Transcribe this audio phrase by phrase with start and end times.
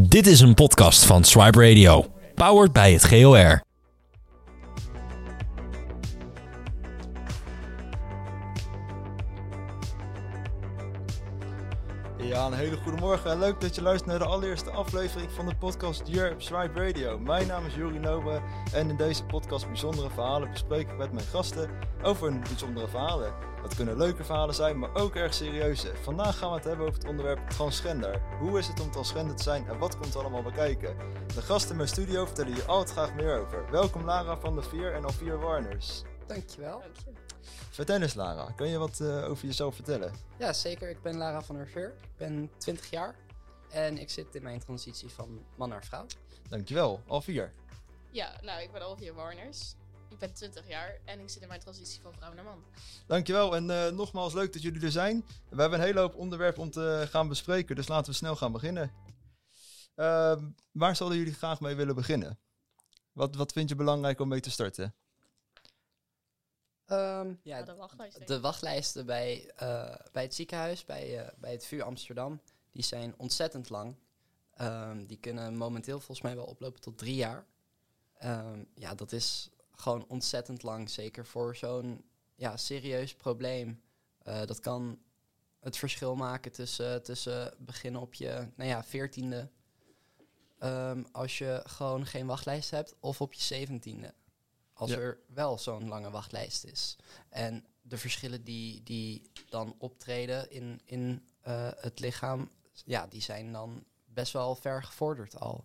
[0.00, 3.62] Dit is een podcast van Swipe Radio, powered bij het GOR.
[12.18, 13.38] Ja, een hele goede morgen.
[13.38, 17.18] Leuk dat je luistert naar de allereerste aflevering van de podcast Hier Swipe Radio.
[17.18, 18.40] Mijn naam is Juri Nobre
[18.72, 21.70] en in deze podcast Bijzondere Verhalen bespreek ik met mijn gasten
[22.02, 23.47] over hun bijzondere verhalen.
[23.62, 25.96] Dat kunnen leuke verhalen zijn, maar ook erg serieuze.
[25.96, 28.22] Vandaag gaan we het hebben over het onderwerp transgender.
[28.38, 30.96] Hoe is het om transgender te zijn en wat komt er allemaal bij kijken?
[31.34, 33.70] De gasten in mijn studio vertellen hier altijd graag meer over.
[33.70, 36.02] Welkom Lara van de Vier en Alvier Warners.
[36.26, 36.82] Dankjewel.
[37.70, 40.12] Vertel eens Lara, kun je wat uh, over jezelf vertellen?
[40.38, 40.88] Ja, zeker.
[40.90, 41.94] Ik ben Lara van der Veer.
[42.02, 43.14] Ik ben 20 jaar
[43.70, 46.06] en ik zit in mijn transitie van man naar vrouw.
[46.48, 47.00] Dankjewel.
[47.06, 47.52] Alvier?
[48.10, 49.74] Ja, nou, ik ben Alvier Warners.
[50.10, 52.64] Ik ben 20 jaar en ik zit in mijn transitie van vrouw naar man.
[53.06, 55.24] Dankjewel en uh, nogmaals leuk dat jullie er zijn.
[55.50, 58.52] We hebben een hele hoop onderwerpen om te gaan bespreken, dus laten we snel gaan
[58.52, 58.92] beginnen.
[59.96, 60.36] Uh,
[60.72, 62.38] waar zouden jullie graag mee willen beginnen?
[63.12, 64.94] Wat, wat vind je belangrijk om mee te starten?
[66.86, 67.58] Um, ja,
[68.22, 72.40] Ja, de wachtlijsten bij, uh, bij het ziekenhuis, bij, uh, bij het VU Amsterdam,
[72.72, 73.96] die zijn ontzettend lang.
[74.60, 77.46] Um, die kunnen momenteel volgens mij wel oplopen tot drie jaar.
[78.24, 79.50] Um, ja, dat is
[79.80, 83.82] gewoon ontzettend lang, zeker voor zo'n ja, serieus probleem.
[84.28, 84.98] Uh, dat kan
[85.60, 89.50] het verschil maken tussen, tussen beginnen op je nou ja, veertiende,
[90.60, 94.14] um, als je gewoon geen wachtlijst hebt, of op je zeventiende.
[94.72, 94.96] Als Ja.
[94.96, 96.96] er wel zo'n lange wachtlijst is.
[97.28, 102.50] En de verschillen die, die dan optreden in, in uh, het lichaam,
[102.84, 105.64] ja, die zijn dan best wel ver gevorderd al.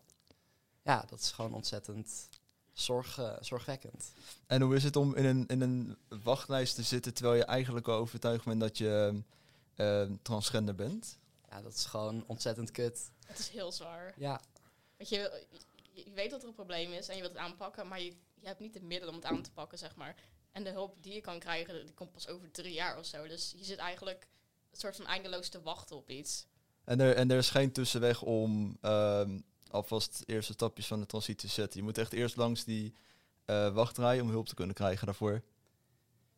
[0.84, 2.30] Ja, dat is gewoon ontzettend
[2.73, 4.13] zorg, uh, zorgwekkend.
[4.47, 7.88] En hoe is het om in een, in een wachtlijst te zitten terwijl je eigenlijk
[7.88, 9.21] al overtuigd bent dat je
[9.75, 11.17] uh, transgender bent?
[11.49, 13.11] Ja, dat is gewoon ontzettend kut.
[13.25, 14.13] Het is heel zwaar.
[14.17, 14.41] Ja.
[14.97, 15.45] Want je,
[15.91, 18.47] je, weet dat er een probleem is en je wilt het aanpakken, maar je, je
[18.47, 20.16] hebt niet de middelen om het aan te pakken, zeg maar.
[20.51, 23.28] En de hulp die je kan krijgen, die komt pas over drie jaar of zo.
[23.28, 24.28] Dus je zit eigenlijk
[24.72, 26.45] een soort van eindeloos te wachten op iets.
[26.84, 29.29] En er, en er is geen tussenweg om uh,
[29.73, 31.79] alvast eerste stapjes van de transitie te zetten.
[31.79, 32.94] Je moet echt eerst langs die
[33.45, 35.44] uh, wachtrij om hulp te kunnen krijgen daarvoor.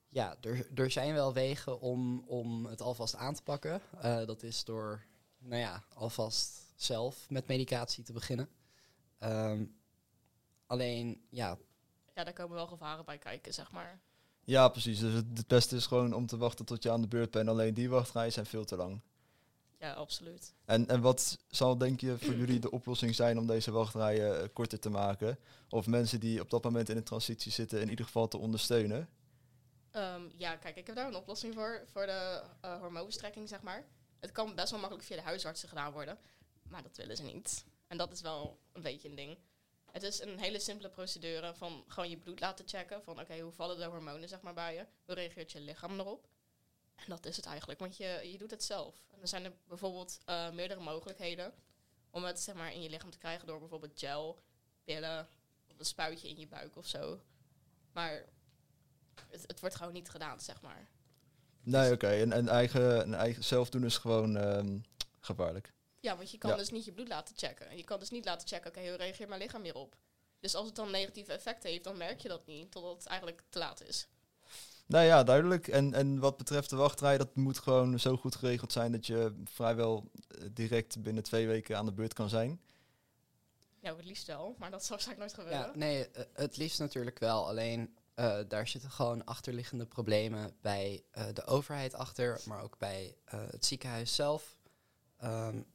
[0.10, 3.82] Ja, er, er zijn wel wegen om, om het alvast aan te pakken.
[3.96, 5.06] Uh, dat is door,
[5.38, 8.50] nou ja, alvast zelf met medicatie te beginnen.
[9.20, 9.76] Um,
[10.66, 11.58] alleen, ja,
[12.16, 14.02] ja, daar komen wel gevaren bij kijken, zeg maar.
[14.44, 15.00] Ja, precies.
[15.00, 17.50] Dus het, het, beste is gewoon om te wachten tot je aan de beurt bent.
[17.50, 19.02] Alleen die wachtrijen zijn veel te lang.
[19.86, 20.54] Ja, absoluut.
[20.66, 24.48] En, en wat zal denk je voor jullie de oplossing zijn om deze wachtrijen uh,
[24.54, 25.40] korter te maken?
[25.70, 29.10] Of mensen die op dat moment in de transitie zitten in ieder geval te ondersteunen?
[29.92, 33.86] Um, ja, kijk, ik heb daar een oplossing voor, voor de uh, hormoonverstrekking, zeg maar.
[34.20, 36.18] Het kan best wel makkelijk via de huisartsen gedaan worden,
[36.70, 37.66] maar dat willen ze niet.
[37.88, 39.38] En dat is wel een beetje een ding.
[39.92, 43.04] Het is een hele simpele procedure van gewoon je bloed laten checken.
[43.04, 44.86] Van oké, okay, hoe vallen de hormonen zeg maar bij je?
[45.06, 46.28] Hoe reageert je lichaam erop?
[46.96, 49.06] En dat is het eigenlijk, want je, je doet het zelf.
[49.12, 51.54] En er zijn er bijvoorbeeld uh, meerdere mogelijkheden
[52.10, 54.40] om het zeg maar, in je lichaam te krijgen door bijvoorbeeld gel,
[54.84, 55.28] pillen
[55.68, 57.22] of een spuitje in je buik of zo.
[57.92, 58.26] Maar
[59.30, 60.90] het, het wordt gewoon niet gedaan, zeg maar.
[61.62, 61.94] Nee, oké.
[61.94, 62.22] Okay.
[62.22, 64.84] En, en eigen, en eigen zelf doen is gewoon um,
[65.20, 65.74] gevaarlijk.
[66.00, 66.56] Ja, want je kan ja.
[66.56, 67.78] dus niet je bloed laten checken.
[67.78, 69.96] Je kan dus niet laten checken, oké, okay, hoe reageert mijn lichaam hierop?
[70.40, 73.44] Dus als het dan negatieve effecten heeft, dan merk je dat niet, totdat het eigenlijk
[73.50, 74.08] te laat is.
[74.86, 75.68] Nou ja, duidelijk.
[75.68, 79.42] En, en wat betreft de wachtrij, dat moet gewoon zo goed geregeld zijn dat je
[79.44, 80.12] vrijwel
[80.52, 82.62] direct binnen twee weken aan de beurt kan zijn.
[83.80, 85.72] Ja, het liefst wel, maar dat zal waarschijnlijk nooit gebeuren.
[85.72, 87.48] Ja, nee, uh, het liefst natuurlijk wel.
[87.48, 93.16] Alleen uh, daar zitten gewoon achterliggende problemen bij uh, de overheid achter, maar ook bij
[93.26, 94.58] het ziekenhuis zelf.
[95.24, 95.66] Um,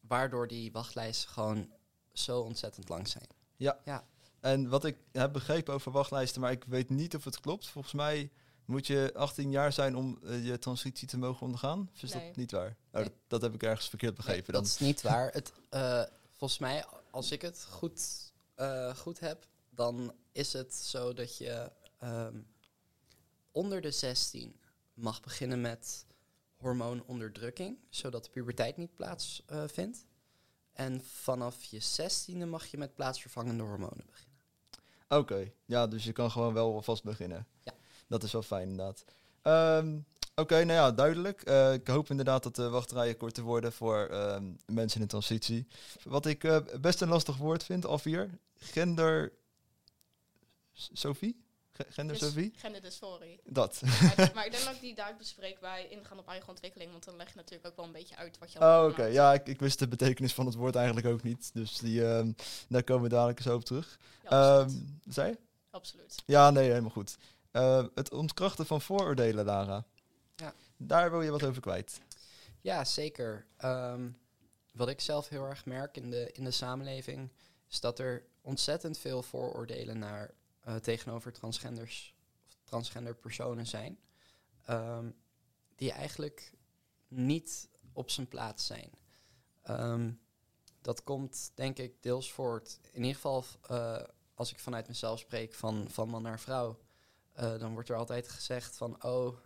[0.00, 1.72] waardoor die wachtlijsten gewoon
[2.12, 3.26] zo ontzettend lang zijn.
[3.56, 3.78] Ja.
[3.84, 4.06] ja.
[4.40, 7.66] En wat ik heb begrepen over wachtlijsten, maar ik weet niet of het klopt.
[7.66, 8.30] Volgens mij
[8.64, 11.90] moet je 18 jaar zijn om uh, je transitie te mogen ondergaan.
[11.94, 12.26] Of is nee.
[12.26, 12.76] dat niet waar?
[12.92, 14.52] Oh, dat, dat heb ik ergens verkeerd begrepen.
[14.52, 14.62] Nee, dan.
[14.62, 15.30] dat is niet waar.
[15.32, 16.02] Het, uh,
[16.36, 21.72] volgens mij, als ik het goed, uh, goed heb, dan is het zo dat je
[22.04, 22.46] um,
[23.52, 24.60] onder de 16
[24.94, 26.06] mag beginnen met
[26.56, 30.06] hormoononderdrukking, zodat de puberteit niet plaatsvindt.
[30.72, 34.27] en vanaf je 16e mag je met plaatsvervangende hormonen beginnen.
[35.08, 35.54] Oké, okay.
[35.64, 37.46] ja, dus je kan gewoon wel alvast beginnen.
[37.62, 37.72] Ja.
[38.06, 39.04] Dat is wel fijn inderdaad.
[39.42, 40.06] Um,
[40.38, 41.48] Oké, okay, nou ja, duidelijk.
[41.48, 45.66] Uh, ik hoop inderdaad dat de wachtrijen korter worden voor um, mensen in transitie.
[46.02, 48.38] Wat ik uh, best een lastig woord vind, Alvier.
[48.56, 49.32] Gender...
[50.72, 51.44] Sophie?
[51.78, 52.52] Ge- Gendersofie?
[52.56, 53.40] Genderdysforie.
[53.44, 53.80] Dat.
[53.82, 56.90] maar, maar ik denk dat ik die daar bespreek bij ingaan op eigen ontwikkeling.
[56.90, 59.04] Want dan leg je natuurlijk ook wel een beetje uit wat je Oh, oké.
[59.04, 61.50] Ja, ik, ik wist de betekenis van het woord eigenlijk ook niet.
[61.54, 62.32] Dus die, ehm,
[62.68, 63.98] daar komen we dadelijk eens op terug.
[64.22, 64.60] Ja.
[64.60, 64.70] Ehm,
[65.08, 65.38] zei je?
[65.70, 66.22] absoluut.
[66.26, 67.16] Ja, nee, helemaal goed.
[67.50, 69.84] Eh, het ontkrachten van vooroordelen, Lara.
[70.36, 70.52] Ja.
[70.76, 72.00] Daar wil je wat over kwijt.
[72.60, 73.46] Ja, zeker.
[73.56, 74.08] Ehm,
[74.72, 77.32] wat ik zelf heel erg merk in de, in de samenleving,
[77.68, 80.30] is dat er ontzettend veel vooroordelen naar,
[80.68, 82.14] eh, tegenover transgenders
[82.46, 83.98] of transgender personen zijn,
[84.64, 85.10] ehm,
[85.74, 86.52] die eigenlijk
[87.08, 88.90] niet op zijn plaats zijn.
[89.62, 90.12] Ehm,
[90.80, 94.02] dat komt denk ik deels voort, in ieder geval eh,
[94.34, 96.78] als ik vanuit mezelf spreek, van, van man naar vrouw.
[97.32, 99.36] Eh, dan wordt er altijd gezegd van, oh,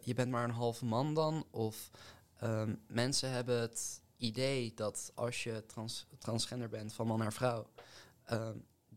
[0.00, 1.90] je bent maar een halve man dan, of
[2.38, 7.66] Ehm, mensen hebben het idee dat als je trans, transgender bent van man naar vrouw,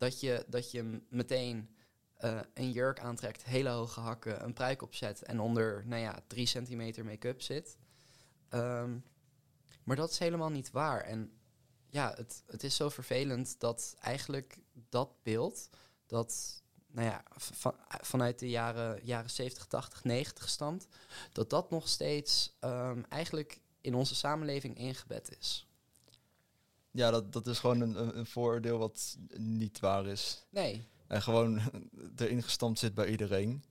[0.01, 1.69] dat, je, dat je meteen
[2.13, 6.45] eh, een jurk aantrekt, hele hoge hakken, een pruik opzet en onder, nou ja, drie
[6.45, 7.77] centimeter make-up zit.
[8.49, 8.97] Ehm,
[9.83, 11.01] maar dat is helemaal niet waar.
[11.01, 11.31] En
[11.89, 14.57] ja, het, het is zo vervelend dat eigenlijk
[14.89, 15.69] dat beeld,
[16.05, 20.87] dat nou ja, van, vanuit de jaren, jaren 70, 80, 90 stamt,
[21.31, 25.70] dat dat nog steeds ehm, eigenlijk in onze samenleving ingebed is.
[26.91, 30.45] Ja, dat, dat is gewoon een, een, vooroordeel wat niet waar is.
[30.49, 31.61] Nee, En gewoon
[32.17, 33.63] erin gestampt zit bij iedereen.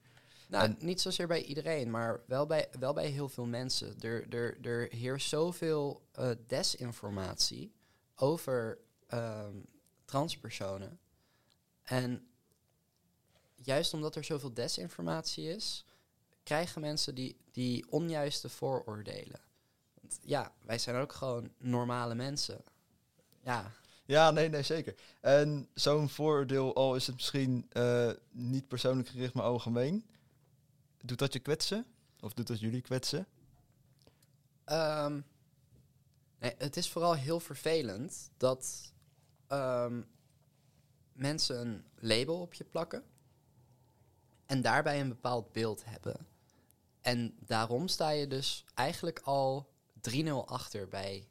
[0.47, 3.99] nou, En- niet zozeer bij iedereen, maar wel bij, wel bij heel veel mensen.
[3.99, 7.73] Er, er, er heerst zoveel eh, desinformatie
[8.15, 8.77] over
[9.07, 9.55] ehm,
[10.05, 10.99] transpersonen.
[11.83, 12.27] En
[13.55, 15.85] juist omdat er zoveel desinformatie is,
[16.43, 19.39] krijgen mensen die, die onjuiste vooroordelen.
[19.93, 22.63] Want ja, wij zijn ook gewoon normale mensen.
[23.43, 23.71] Ja,
[24.05, 24.95] Ja, nee, nee, zeker.
[25.21, 30.05] En zo'n vooroordeel, al is het misschien eh, niet persoonlijk gericht, maar algemeen.
[30.97, 31.85] Doet dat je kwetsen?
[32.19, 33.27] Of doet dat jullie kwetsen?
[34.63, 35.19] Ehm,
[36.39, 38.93] nee, het is vooral heel vervelend dat
[39.47, 40.01] ehm,
[41.13, 43.03] mensen een label op je plakken
[44.45, 46.27] en daarbij een bepaald beeld hebben.
[47.01, 49.69] En daarom sta je dus eigenlijk al
[50.09, 51.27] 3-0 achter bij,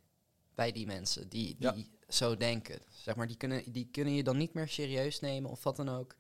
[0.55, 1.75] bij die mensen die, Ja.
[2.15, 2.79] Zo denken.
[2.89, 5.89] Zeg maar, die kunnen, die kunnen je dan niet meer serieus nemen of wat dan
[5.89, 6.15] ook.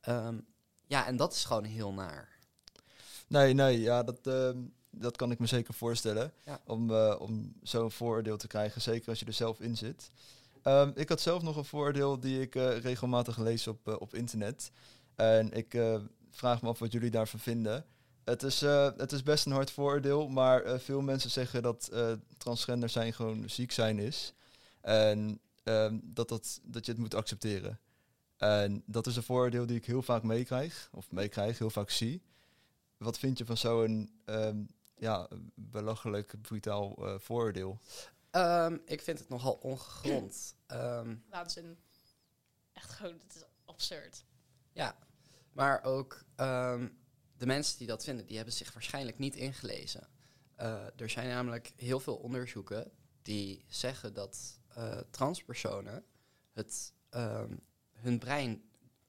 [0.00, 0.38] Ehm,
[0.86, 2.28] ja, en dat is gewoon heel naar.
[3.26, 4.58] Nee, nee, ja, dat, ehm,
[4.90, 6.32] dat kan ik me zeker voorstellen.
[6.44, 6.60] Ja.
[6.66, 10.10] Om, eh, om zo'n vooroordeel te krijgen, zeker als je er zelf in zit.
[10.62, 14.14] Ehm, ik had zelf nog een vooroordeel die ik eh, regelmatig lees op, eh, op
[14.14, 14.70] internet.
[15.14, 15.78] En ik
[16.30, 17.84] vraag me af wat jullie daarvan vinden.
[18.24, 18.60] Het is,
[18.96, 21.90] het is best een hard vooroordeel, maar veel mensen zeggen dat
[22.38, 24.34] transgender zijn gewoon ziek zijn is.
[24.80, 27.80] En ehm, dat, dat, dat je het moet accepteren.
[28.36, 32.22] En dat is een vooroordeel die ik heel vaak meekrijg, of meekrijg, heel vaak zie.
[32.96, 34.62] Wat vind je van zo'n ehm,
[34.96, 37.80] ja, belachelijk, brutaal eh, vooroordeel?
[38.30, 40.54] Ehm, ik vind het nogal ongegrond.
[40.66, 41.78] Ehm, Waanzin.
[42.72, 44.24] Echt gewoon, het is absurd.
[44.72, 44.96] Ja,
[45.52, 46.88] maar ook ehm,
[47.36, 50.08] de mensen die dat vinden, die hebben zich waarschijnlijk niet ingelezen.
[50.54, 52.90] Eh, er zijn namelijk heel veel onderzoeken
[53.22, 56.04] die zeggen dat eh, transpersonen
[56.52, 57.56] het, ehm,
[57.92, 58.62] hun brein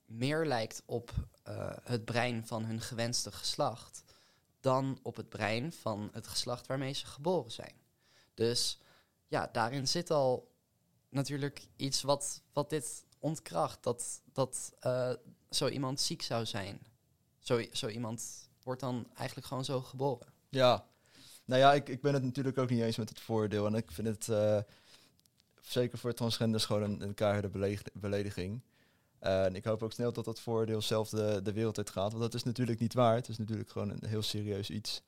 [0.06, 1.12] meer lijkt op
[1.44, 4.04] eh, het brein van hun gewenste geslacht
[4.60, 7.74] dan op het brein van het geslacht waarmee ze geboren zijn.
[8.34, 8.80] Dus
[9.28, 10.52] ja, daarin zit al
[11.10, 13.84] natuurlijk iets wat, wat dit ontkracht.
[13.84, 15.14] Dat, dat eh,
[15.50, 16.80] zo iemand ziek zou zijn.
[17.40, 20.34] Zo, zo iemand wordt dan eigenlijk gewoon zo geboren.
[20.50, 20.88] Ja,
[21.46, 23.66] nou ja, ik, ik ben het natuurlijk ook niet eens met het vooroordeel.
[23.66, 24.28] En ik vind het
[25.62, 28.62] zeker voor transgenders gewoon een, een keiharde beledig- belediging.
[29.20, 32.12] en ik hoop ook snel dat dat vooroordeel zelf de, de wereld uit gaat.
[32.12, 33.16] Want dat is natuurlijk niet waar.
[33.16, 35.02] Het is natuurlijk gewoon een heel serieus iets.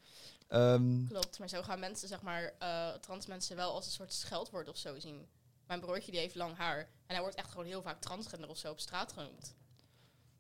[0.48, 4.14] Ehm, Klopt, maar zo gaan mensen, zeg maar, eh trans mensen wel als een soort
[4.14, 5.26] scheldwoord of zo zien.
[5.68, 8.58] Mijn broertje die heeft lang haar en hij wordt echt gewoon heel vaak transgender of
[8.58, 9.56] zo op straat genoemd.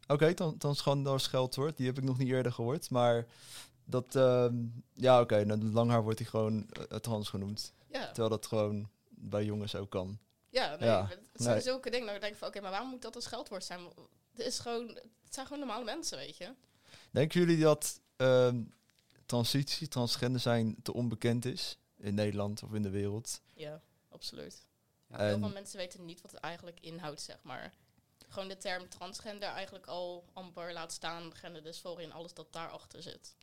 [0.08, 1.77] Oké, dan, dan schandaal scheldwoord.
[1.77, 2.89] Die heb ik nog niet eerder gehoord.
[2.89, 3.25] Maar
[3.86, 4.55] dat, ehm,
[4.93, 7.74] ja oké, okay, lang haar wordt hij gewoon eh, trans genoemd.
[7.88, 8.89] Ja, Terwijl dat gewoon
[9.30, 10.20] bij jongens ook kan.
[10.50, 11.63] ja, nee, Ja, het zijn nee.
[11.63, 12.08] zulke dingen.
[12.08, 13.80] Dan denk ik van, oké, maar waarom moet dat een scheldwoord zijn?
[14.36, 14.88] Het, is gewoon,
[15.24, 16.53] het zijn gewoon normale mensen, weet je.
[17.12, 18.62] Denken jullie dat ehm,
[19.25, 21.77] transitie, transgender zijn te onbekend is?
[21.98, 23.42] In Nederland of in de wereld?
[23.53, 24.65] Ja, absoluut.
[25.08, 27.74] Ja, Heel veel mensen weten niet wat het eigenlijk inhoudt, zeg maar.
[28.27, 33.36] Gewoon de term transgender eigenlijk al amper laat staan, genderdysforie en alles dat daarachter zit.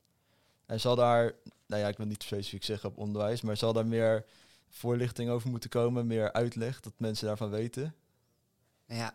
[0.67, 1.35] En zal daar,
[1.67, 4.27] nou ja, ik wil niet specifiek zeggen op onderwijs, maar zal daar meer
[4.71, 7.95] voorlichting over moeten komen, meer uitleg, dat mensen daarvan weten?
[8.87, 9.15] Nou ja,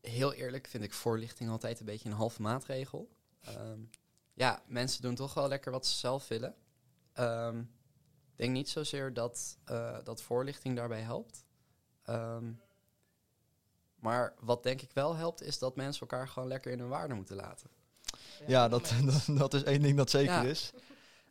[0.00, 3.08] heel eerlijk vind ik voorlichting altijd een beetje een halve maatregel.
[3.40, 3.80] Ehm,
[4.34, 6.54] ja, mensen doen toch wel lekker wat ze zelf willen.
[7.12, 11.44] Ehm, ik denk niet zozeer dat, eh, dat voorlichting daarbij helpt.
[12.04, 12.52] Ehm,
[13.94, 17.14] maar wat denk ik wel helpt, is dat mensen elkaar gewoon lekker in hun waarde
[17.14, 17.70] moeten laten.
[18.46, 18.92] Ja, dat,
[19.26, 20.42] dat, dat is één ding dat zeker Ja.
[20.42, 20.72] is.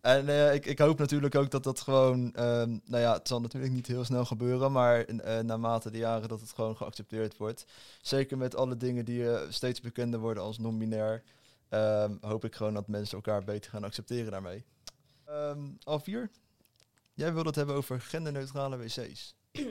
[0.07, 3.41] En eh, ik, ik hoop natuurlijk ook dat dat gewoon, ehm, nou ja, het zal
[3.41, 7.65] natuurlijk niet heel snel gebeuren, maar eh, naarmate de jaren dat het gewoon geaccepteerd wordt.
[8.01, 11.23] Zeker met alle dingen die eh, steeds bekender worden als non-binair,
[11.69, 14.65] ehm, hoop ik gewoon dat mensen elkaar beter gaan accepteren daarmee.
[15.83, 16.31] Alvier,
[17.13, 19.35] jij wilde het hebben over genderneutrale wc's.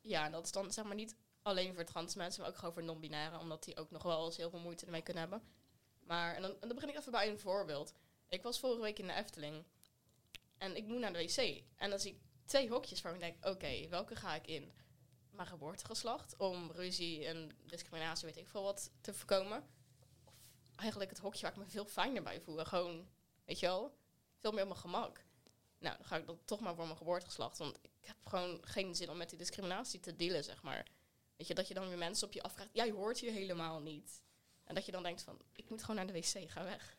[0.00, 2.74] Ja, en dat is dan zeg maar niet alleen voor trans mensen, maar ook gewoon
[2.74, 5.42] voor non-binaire, omdat die ook nog wel eens heel veel moeite ermee kunnen hebben.
[6.06, 7.94] Maar, en dan, en dan begin ik even bij een voorbeeld.
[8.28, 9.64] Ik was vorige week in de Efteling
[10.58, 11.62] en ik moet naar de wc.
[11.76, 14.72] En dan zie ik twee hokjes waar ik denk, oké, welke ga ik in?
[15.30, 19.68] Mijn geboortegeslacht, om ruzie en discriminatie, weet ik veel wat, te voorkomen.
[20.24, 22.64] Of eigenlijk het hokje waar ik me veel fijner bij voel.
[22.64, 23.08] Gewoon,
[23.44, 23.96] weet je wel,
[24.36, 25.24] veel meer op mijn gemak.
[25.78, 27.58] Nou, dan ga ik dan toch maar voor mijn geboortegeslacht.
[27.58, 30.86] Want ik heb gewoon geen zin om met die discriminatie te dealen, zeg maar.
[31.36, 34.22] Weet je, dat je dan weer mensen op je afvraagt, jij hoort hier helemaal niet.
[34.64, 36.97] En dat je dan denkt van, ik moet gewoon naar de wc, ga weg.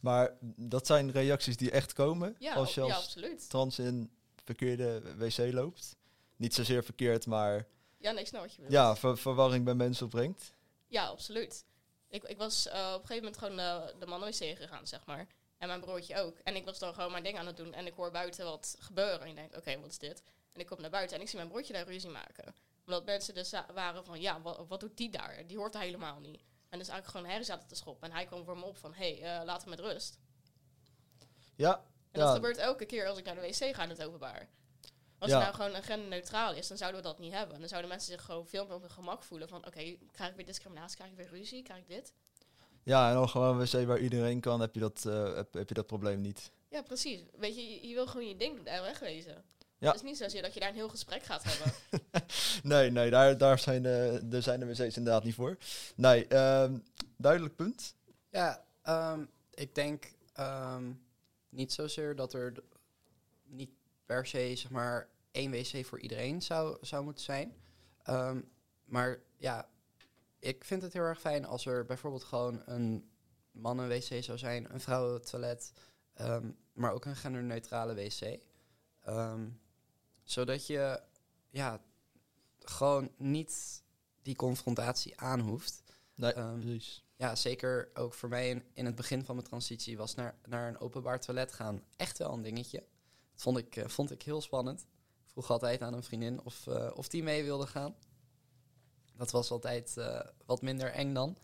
[0.00, 3.16] Maar dat zijn reacties die echt komen Ja, als je als
[3.48, 4.10] trans in
[4.44, 5.96] verkeerde wc loopt.
[6.36, 7.66] Niet zozeer verkeerd, maar
[7.98, 8.72] Ja, nee, ik snap wat je bedoelt.
[8.74, 10.52] ja, ver- verwarring bij mensen opbrengt.
[10.86, 11.64] Ja, absoluut.
[12.08, 15.26] Ik, ik was eh, op een gegeven moment gewoon de, de mannen-wc gegaan, zeg maar.
[15.58, 16.38] En mijn broertje ook.
[16.38, 17.72] En ik was dan gewoon mijn ding aan het doen.
[17.74, 19.20] En ik hoor buiten wat gebeuren.
[19.20, 20.22] En ik denk, oké, wat is dit?
[20.52, 22.54] En ik kom naar buiten en ik zie mijn broertje daar ruzie maken.
[22.86, 25.46] Omdat mensen dus waren van, ja, wat, wat doet die daar?
[25.46, 26.40] Die hoort er helemaal niet.
[26.68, 28.08] En dus eigenlijk gewoon herrie zaten te schoppen.
[28.08, 30.18] En hij kwam voor me op van, hé, hey, eh, laat hem met rust.
[31.56, 31.74] Ja,
[32.10, 32.26] En Ja.
[32.26, 34.48] dat gebeurt elke keer als ik naar de wc ga in het openbaar.
[35.18, 35.36] Als Ja.
[35.36, 37.58] het nou gewoon een genderneutraal is, dan zouden we dat niet hebben.
[37.58, 39.48] Dan zouden mensen zich gewoon veel meer op hun gemak voelen.
[39.48, 40.96] Van, oké, krijg ik weer discriminatie?
[40.96, 41.62] Krijg ik weer ruzie?
[41.62, 42.12] Krijg ik dit?
[42.82, 45.68] ja, en dan gewoon een wc waar iedereen kan, heb je dat, eh, heb, heb
[45.68, 46.52] je dat probleem niet.
[46.68, 47.20] Ja, precies.
[47.36, 49.44] Weet je, je, je wil gewoon je ding daar wegwezen.
[49.78, 49.86] Ja.
[49.86, 51.72] Het is niet zozeer dat je daar een heel gesprek gaat hebben.
[52.62, 55.56] Nee, nee, daar, daar zijn, de, daar zijn de wc's inderdaad niet voor.
[55.96, 56.78] Nee, ehm,
[57.16, 57.94] duidelijk punt.
[58.30, 60.92] Ja, ehm, ik denk ehm,
[61.48, 62.52] niet zozeer dat er
[63.44, 63.70] niet
[64.06, 67.56] per se zeg maar één wc voor iedereen zou, zou moeten zijn.
[68.02, 68.40] Ehm,
[68.84, 69.68] maar ja,
[70.38, 73.10] ik vind het heel erg fijn als er bijvoorbeeld gewoon een
[73.50, 75.72] mannen-wc zou zijn, een vrouwentoilet,
[76.14, 78.40] ehm, maar ook een genderneutrale wc.
[79.00, 79.48] Ehm,
[80.30, 81.00] zodat je
[81.50, 81.80] ja,
[82.58, 83.82] gewoon niet
[84.22, 85.82] die confrontatie aan hoeft.
[86.14, 87.04] Nee, Ehm, precies.
[87.16, 90.68] Ja, zeker ook voor mij in, in het begin van mijn transitie was naar, naar
[90.68, 92.78] een openbaar toilet gaan echt wel een dingetje.
[93.32, 94.80] Dat vond ik, eh, vond ik heel spannend.
[95.24, 97.96] Ik vroeg altijd aan een vriendin of, eh, of die mee wilde gaan.
[99.16, 101.38] Dat was altijd eh, wat minder eng dan.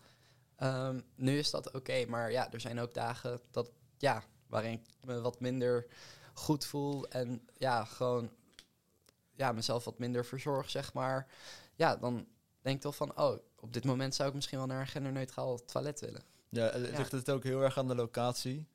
[0.55, 4.85] Ehm, nu is dat oké, maar ja, er zijn ook dagen dat, ja, waarin ik
[5.01, 5.87] me wat minder
[6.33, 8.31] goed voel en ja, gewoon
[9.35, 11.27] ja, mezelf wat minder verzorg, zeg maar.
[11.75, 12.27] Ja, dan
[12.61, 15.65] denk ik toch van, oh, op dit moment zou ik misschien wel naar een genderneutraal
[15.65, 16.23] toilet willen.
[16.49, 16.97] Ja, eh, Ja.
[16.97, 18.67] ligt het ook heel erg aan de locatie?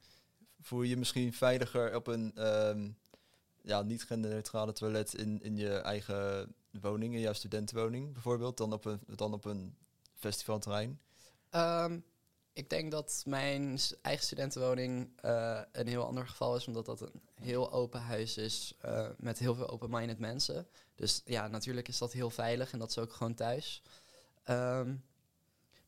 [0.60, 2.90] Voel je je misschien veiliger op een ehm,
[3.62, 8.84] ja, niet genderneutrale toilet in, in je eigen woning, in jouw studentenwoning bijvoorbeeld, dan op
[8.84, 9.76] een, dan op een
[10.14, 11.00] festivalterrein?
[11.50, 11.98] Ehm,
[12.52, 17.22] ik denk dat mijn eigen studentenwoning eh, een heel ander geval is, omdat dat een
[17.34, 20.66] heel open huis is eh, met heel veel open-minded mensen.
[20.94, 23.82] Dus ja, natuurlijk is dat heel veilig en dat is ook gewoon thuis.
[24.44, 24.94] Ehm,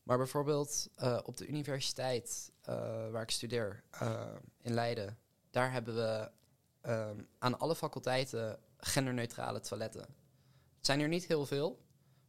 [0.03, 2.51] maar bijvoorbeeld eh, op de universiteit
[3.11, 3.83] waar ik studeer,
[4.61, 5.17] in Leiden,
[5.51, 6.31] daar hebben we
[6.81, 10.01] ehm, aan alle faculteiten genderneutrale toiletten.
[10.77, 11.69] Het zijn er niet heel veel,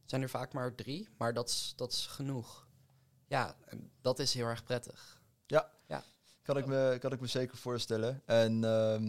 [0.01, 2.64] het zijn er vaak maar drie, maar dat is genoeg.
[3.27, 5.23] Ja, en dat is heel erg prettig.
[6.45, 8.21] Kan ik me, kan ik me zeker voorstellen.
[8.25, 9.03] En ehm,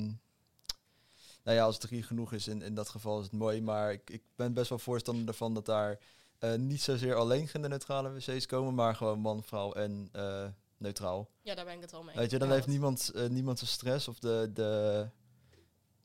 [1.42, 3.62] nou ja, als drie genoeg is in, in dat geval is het mooi.
[3.62, 5.98] Maar ik, ik ben best wel voorstander ervan dat daar
[6.38, 10.46] eh, niet zozeer alleen genderneutrale wc's komen, maar gewoon man, vrouw en eh,
[10.76, 11.30] neutraal.
[11.42, 12.16] ja, daar ben ik het wel mee.
[12.16, 15.06] Weet je, dan Ja, heeft niemand, eh, niemand de stress of de, de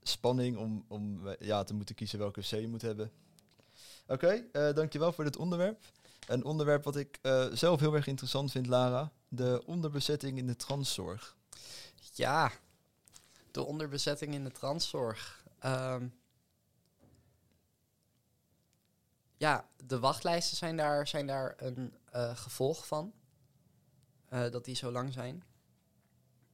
[0.01, 3.11] spanning om, om ja, te moeten kiezen welke wc je moet hebben.
[4.07, 5.79] Oké, eh, dankjewel voor dit onderwerp.
[6.27, 9.11] Een onderwerp wat ik eh, zelf heel erg interessant vind, Lara.
[9.27, 11.35] De onderbezetting in de transzorg.
[12.13, 12.51] Ja,
[13.51, 15.45] de onderbezetting in de transzorg.
[15.59, 16.07] Ehm,
[19.37, 23.13] ja, de wachtlijsten zijn daar, zijn daar een eh, gevolg van.
[24.27, 25.43] Eh, dat die zo lang zijn.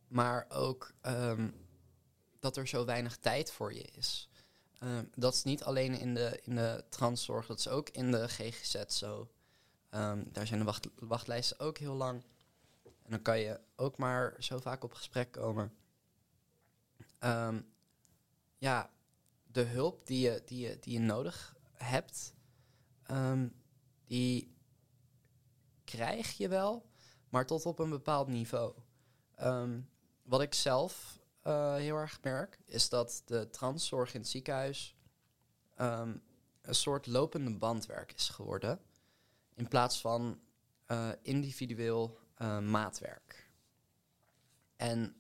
[0.08, 1.50] Maar ook ehm,
[2.40, 4.30] dat er zo weinig tijd voor je is.
[4.80, 8.28] Ehm, dat is niet alleen in de, in de transzorg, dat is ook in de
[8.28, 9.30] GGZ zo.
[9.98, 12.24] Eh, Ehm, daar zijn de wacht, wachtlijsten ook heel lang.
[12.84, 15.74] En dan kan je ook maar zo vaak op gesprek komen.
[17.20, 17.62] Ehm,
[18.58, 18.92] ja,
[19.46, 22.34] de hulp die je, die je, die je nodig hebt,
[23.04, 23.50] ehm,
[24.06, 24.56] die
[25.84, 26.90] krijg je wel,
[27.30, 28.76] maar tot op een bepaald niveau.
[30.24, 34.96] Wat ik zelf eh, heel erg merk, is dat de transzorg in het ziekenhuis
[35.76, 36.22] een
[36.76, 38.80] soort lopende bandwerk is geworden.
[39.58, 40.40] In plaats van
[40.86, 43.50] eh, individueel eh, maatwerk.
[44.76, 45.16] En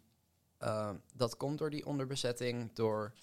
[0.59, 3.13] uh, dat komt door die onderbezetting, door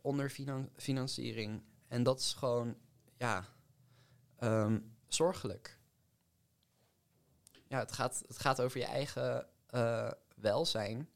[0.00, 1.62] onderfinanciering.
[1.88, 2.76] En dat is gewoon,
[3.16, 3.44] ja,
[4.40, 5.78] um, zorgelijk.
[7.68, 9.46] Ja, het gaat, het gaat over je eigen
[10.34, 11.08] welzijn.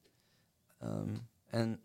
[0.83, 1.83] Um, en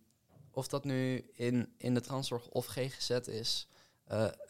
[0.51, 3.67] of dat nu in, in de transzorg of GGZ is,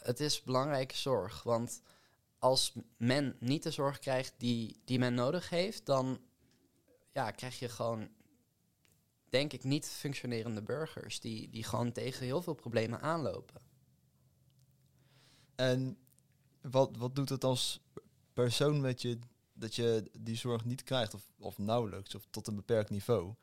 [0.03, 1.43] het is belangrijke zorg.
[1.43, 1.81] Want
[2.39, 6.22] als men niet de zorg krijgt die, die men nodig heeft, dan
[7.12, 8.10] ja, krijg je gewoon
[9.29, 13.62] denk ik, niet functionerende burgers die, die gewoon tegen heel veel problemen aanlopen.
[15.55, 15.98] En
[16.62, 17.81] wat, wat doet het als
[18.34, 19.19] persoon met je
[19.53, 23.34] dat je die zorg niet krijgt, of, of nauwelijks, of tot een beperkt niveau?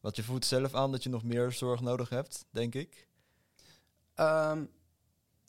[0.00, 3.08] Want je voelt zelf aan dat je nog meer zorg nodig hebt, denk ik.
[4.16, 4.70] Um,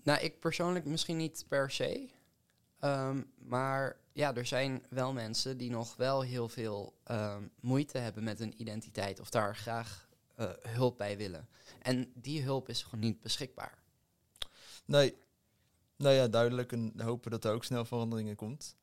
[0.03, 2.09] nou, ik persoonlijk misschien niet per se.
[2.82, 8.24] Um, maar ja, er zijn wel mensen die nog wel heel veel um, moeite hebben
[8.24, 10.08] met hun identiteit of daar graag
[10.39, 11.48] uh, hulp bij willen.
[11.82, 13.84] En die hulp is gewoon niet beschikbaar.
[14.86, 15.17] Nee,
[15.96, 16.72] nou ja, duidelijk.
[16.72, 18.75] En hopen dat er ook snel veranderingen komt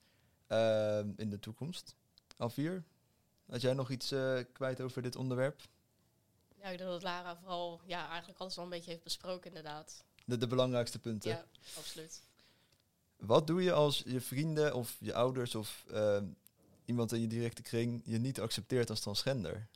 [0.48, 1.96] uh, in de toekomst.
[2.36, 2.84] Alvier,
[3.48, 5.60] had jij nog iets uh, kwijt over dit onderwerp?
[6.62, 10.04] Ja, ik denk dat Lara vooral ja, eigenlijk alles wel een beetje heeft besproken, inderdaad.
[10.24, 11.30] De, de belangrijkste punten.
[11.30, 11.44] Ja,
[11.76, 12.22] absoluut.
[13.26, 16.22] Wat doe je als je vrienden of je ouders of uh,
[16.84, 19.68] iemand in je directe kring je niet accepteert als transgender?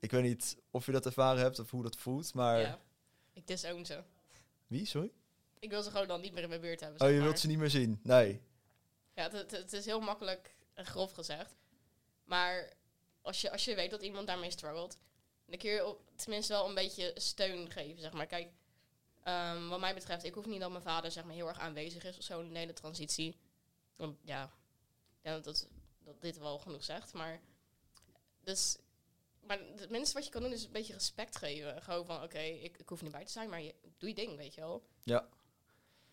[0.00, 2.60] Ik weet niet of je dat ervaren hebt of hoe dat voelt, maar...
[2.60, 2.78] Ja,
[3.32, 4.02] ik disown ze.
[4.66, 5.12] Wie, sorry?
[5.58, 7.00] Ik wil ze gewoon dan niet meer in mijn buurt hebben.
[7.00, 8.00] Oh, je wilt ze niet meer zien?
[8.02, 8.40] Nee.
[9.14, 11.54] Ja, het, is heel makkelijk en grof gezegd.
[12.24, 12.72] Maar
[13.22, 14.98] als je, als je weet dat iemand daarmee struggelt,
[15.46, 18.26] dan kun je op, tenminste wel een beetje steun geven, zeg maar.
[18.26, 18.48] Kijk,
[19.28, 22.04] Um, wat mij betreft, ik hoef niet dat mijn vader zeg maar, heel erg aanwezig
[22.04, 23.36] is of zo in de hele transitie.
[23.96, 24.52] Want ja,
[25.22, 25.68] ja dat,
[26.04, 27.12] dat, dit wel genoeg zegt.
[27.12, 27.40] Maar,
[28.40, 28.78] dus,
[29.40, 31.82] maar het minste wat je kan doen is een beetje respect geven.
[31.82, 34.14] Gewoon van, oké, okay, ik, ik hoef niet bij te zijn, maar je, doe je
[34.14, 34.86] ding, weet je wel.
[35.02, 35.28] Ja,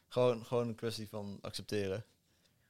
[0.07, 2.05] gewoon, gewoon een kwestie van accepteren.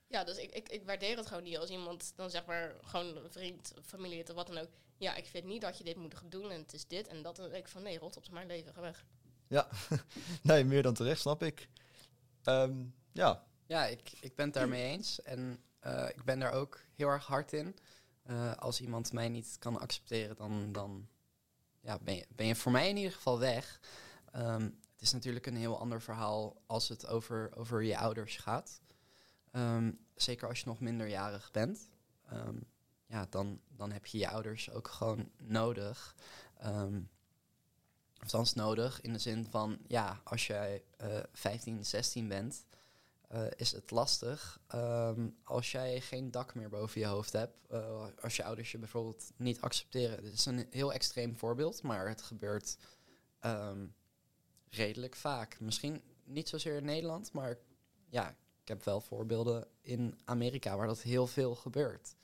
[0.08, 3.16] Ja, dus ik, ik, ik waardeer het gewoon niet als iemand dan zeg maar gewoon
[3.16, 4.70] een vriend, familie of wat dan ook.
[4.98, 7.40] Ja, ik vind niet dat je dit moet doen en het is dit en dat.
[7.40, 9.06] En ik van nee, rot op mijn leven, ga weg.
[9.54, 9.68] Ja,
[10.42, 11.70] nee, meer dan terecht, snap ik.
[12.44, 13.44] Um, ja.
[13.66, 15.22] Ja, ik, ik ben het daarmee eens.
[15.22, 17.76] En uh, ik ben daar ook heel erg hard in.
[18.26, 21.08] Uh, als iemand mij niet kan accepteren, dan, dan
[21.80, 23.80] ja, ben, je, ben je voor mij in ieder geval weg.
[24.36, 28.82] Um, het is natuurlijk een heel ander verhaal als het over, over je ouders gaat.
[29.52, 31.90] Um, zeker als je nog minderjarig bent.
[33.06, 36.16] ja, dan, dan heb je je ouders ook gewoon nodig
[38.24, 39.02] althans nodig.
[39.02, 42.66] In de zin van, ja, als jij uh, 15, 16 bent,
[43.34, 47.58] uh, is het lastig um, als jij geen dak meer boven je hoofd hebt.
[47.72, 50.24] Uh, als je ouders je bijvoorbeeld niet accepteren.
[50.24, 52.78] Dit is een heel extreem voorbeeld, maar het gebeurt
[53.46, 53.96] um,
[54.70, 55.60] redelijk vaak.
[55.60, 57.58] Misschien niet zozeer in Nederland, maar
[58.10, 58.30] ja,
[58.62, 62.16] ik heb wel voorbeelden in Amerika waar dat heel veel gebeurt.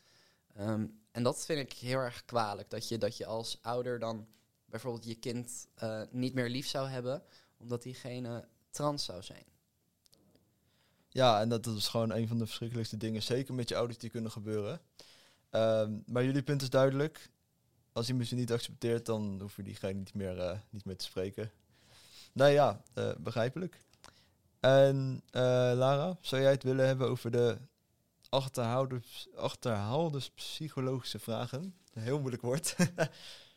[0.60, 4.28] Um, en dat vind ik heel erg kwalijk, dat je, dat je als ouder dan
[4.70, 7.24] bijvoorbeeld je kind uh, niet meer lief zou hebben,
[7.58, 9.44] omdat diegene trans zou zijn.
[11.10, 14.10] Ja, en dat, is gewoon een van de verschrikkelijkste dingen, zeker met je ouders, die
[14.10, 14.82] kunnen gebeuren.
[15.52, 17.30] Um, maar jullie punt is duidelijk.
[17.94, 21.06] Als iemand je niet accepteert, dan hoef je diegene niet meer, uh, niet meer te
[21.06, 21.52] spreken.
[22.34, 23.84] Nou ja, uh, begrijpelijk.
[24.60, 27.58] En Lara, zou jij het willen hebben over de
[28.30, 31.74] achterhouders, achterhouders psychologische vragen?
[31.94, 32.76] Een heel moeilijk woord.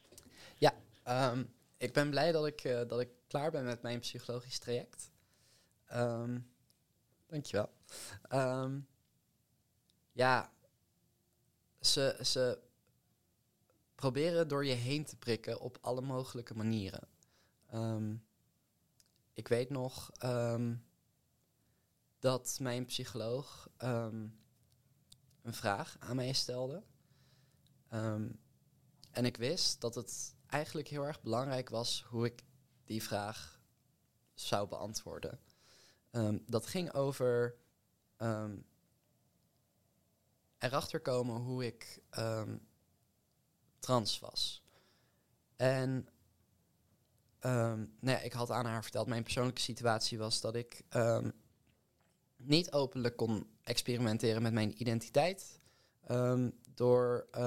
[1.09, 5.11] Um, ik ben blij dat ik, uh, dat ik klaar ben met mijn psychologisch traject.
[5.93, 6.53] Um,
[7.27, 7.71] dankjewel.
[8.33, 8.89] Um,
[10.13, 10.53] ja,
[11.81, 12.63] ze, ze
[13.95, 17.09] proberen door je heen te prikken op alle mogelijke manieren.
[19.33, 20.11] ik weet nog
[22.19, 23.69] dat mijn psycholoog
[25.43, 26.83] een vraag aan mij stelde.
[29.11, 32.43] en ik wist dat het eigenlijk heel erg belangrijk was hoe ik
[32.85, 33.61] die vraag
[34.35, 35.41] zou beantwoorden.
[36.11, 37.57] Um, dat ging over
[38.19, 38.67] um,
[40.59, 42.57] erachter komen hoe ik ehm,
[43.79, 44.63] trans was.
[45.57, 46.09] En
[47.39, 51.31] ehm, nou ik had aan haar verteld, mijn persoonlijke situatie was dat ik ehm,
[52.37, 55.61] niet openlijk kon experimenteren met mijn identiteit.
[56.03, 57.43] ehm, door eh,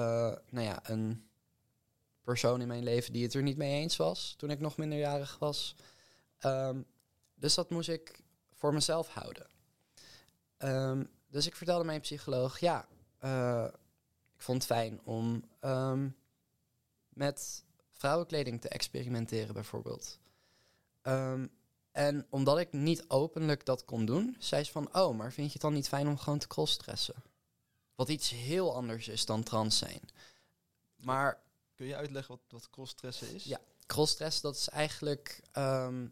[0.50, 1.28] nou ja, een
[2.26, 5.38] persoon in mijn leven die het er niet mee eens was toen ik nog minderjarig
[5.38, 5.74] was.
[6.38, 6.82] Ehm,
[7.34, 8.20] dus dat moest ik
[8.52, 9.46] voor mezelf houden.
[10.56, 13.66] Ehm, dus ik vertelde mijn psycholoog, ja, eh,
[14.34, 16.08] ik vond het fijn om ehm,
[17.08, 20.18] met vrouwenkleding te experimenteren bijvoorbeeld.
[21.92, 25.52] En omdat ik niet openlijk dat kon doen, zei ze van, oh, maar vind je
[25.52, 27.22] het dan niet fijn om gewoon te crossdressen?
[27.94, 30.00] Wat iets heel anders is dan trans zijn.
[30.96, 31.44] Maar
[31.76, 33.44] Kun je uitleggen wat, wat crossdressen is?
[33.44, 33.60] Ja.
[33.86, 35.42] crossdress, dat is eigenlijk...
[35.52, 36.08] ehm,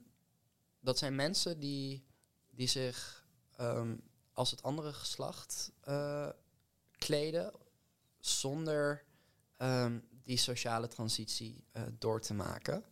[0.81, 2.07] dat zijn mensen die,
[2.51, 3.97] die zich ehm,
[4.33, 6.31] als het andere geslacht eh,
[6.99, 7.53] kleden...
[8.19, 9.05] zonder
[9.57, 12.85] ehm, die sociale transitie eh, door te maken.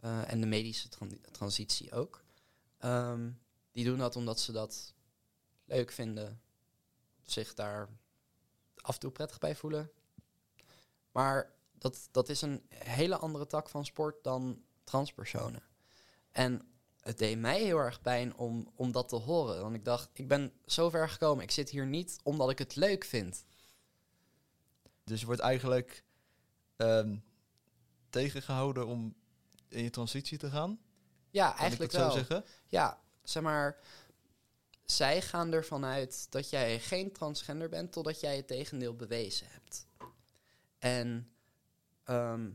[0.00, 2.24] Eh, en de medische tran- transitie ook.
[3.72, 4.94] Die doen dat omdat ze dat
[5.64, 6.40] leuk vinden.
[7.22, 7.88] Zich daar
[8.76, 9.90] af en toe prettig bij voelen.
[11.12, 11.55] Maar
[11.90, 15.62] dat, dat is een hele andere tak van sport dan transpersonen.
[16.30, 16.68] En
[17.00, 19.60] het deed mij heel erg pijn om, om dat te horen.
[19.60, 21.44] Want ik dacht, ik ben zo ver gekomen.
[21.44, 23.44] Ik zit hier niet omdat ik het leuk vind.
[25.04, 26.04] Dus je wordt eigenlijk
[26.76, 27.16] ehm,
[28.10, 29.14] tegengehouden om
[29.68, 30.80] in je transitie te gaan?
[31.30, 32.10] Ja, Kan eigenlijk ik dat wel.
[32.10, 32.44] zo zeggen?
[32.66, 33.78] Ja, zeg maar.
[34.84, 39.86] Zij gaan ervan uit dat jij geen transgender bent totdat jij het tegendeel bewezen hebt.
[40.78, 41.35] En
[42.06, 42.50] ehm,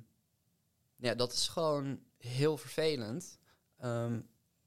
[0.96, 3.40] ja, dat is gewoon heel vervelend.
[3.78, 4.22] Ehm,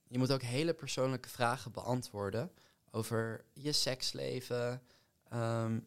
[0.09, 2.53] je moet ook hele persoonlijke vragen beantwoorden
[2.91, 4.83] over je seksleven.
[5.29, 5.81] ehm,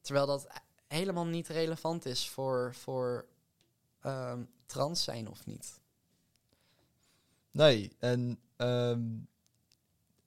[0.00, 0.46] terwijl dat
[0.86, 3.28] helemaal niet relevant is voor, voor
[4.66, 5.80] trans zijn of niet.
[7.50, 8.40] Nee, en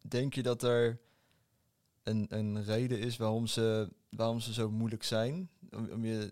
[0.01, 0.99] denk je dat er
[2.03, 5.49] een, een reden is waarom ze, waarom ze zo moeilijk zijn?
[5.71, 6.31] Om je,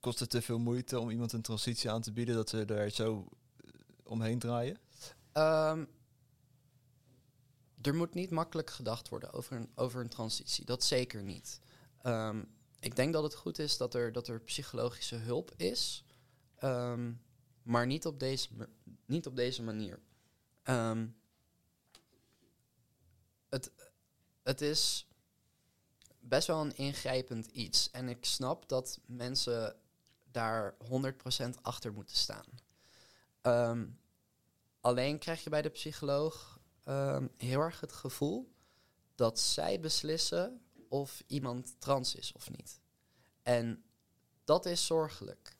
[0.00, 2.90] kost het te veel moeite om iemand een transitie aan te bieden dat ze er
[2.90, 3.70] zo eh,
[4.02, 4.78] omheen draaien?
[5.32, 5.84] Ehm,
[7.82, 10.64] er moet niet makkelijk gedacht worden over een, over een transitie.
[10.64, 11.60] Dat zeker niet.
[12.02, 12.42] Ehm,
[12.80, 16.04] ik denk dat het goed is dat er, dat er psychologische hulp is.
[16.56, 17.12] ehm,
[17.62, 18.48] maar niet op deze,
[19.06, 20.00] niet op deze manier.
[23.48, 23.70] Het,
[24.42, 25.08] het is
[26.20, 27.90] best wel een ingrijpend iets.
[27.90, 29.76] En ik snap dat mensen
[30.38, 32.46] daar 100% achter moeten staan.
[33.40, 33.84] Ehm,
[34.80, 38.52] Alleen krijg je bij de psycholoog ehm, heel erg het gevoel
[39.14, 42.80] dat zij beslissen of iemand trans is of niet.
[43.42, 43.84] En
[44.44, 45.56] dat is zorgelijk.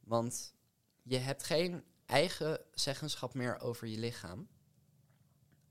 [0.00, 0.54] Want
[1.02, 4.48] je hebt geen eigen zeggenschap meer over je lichaam.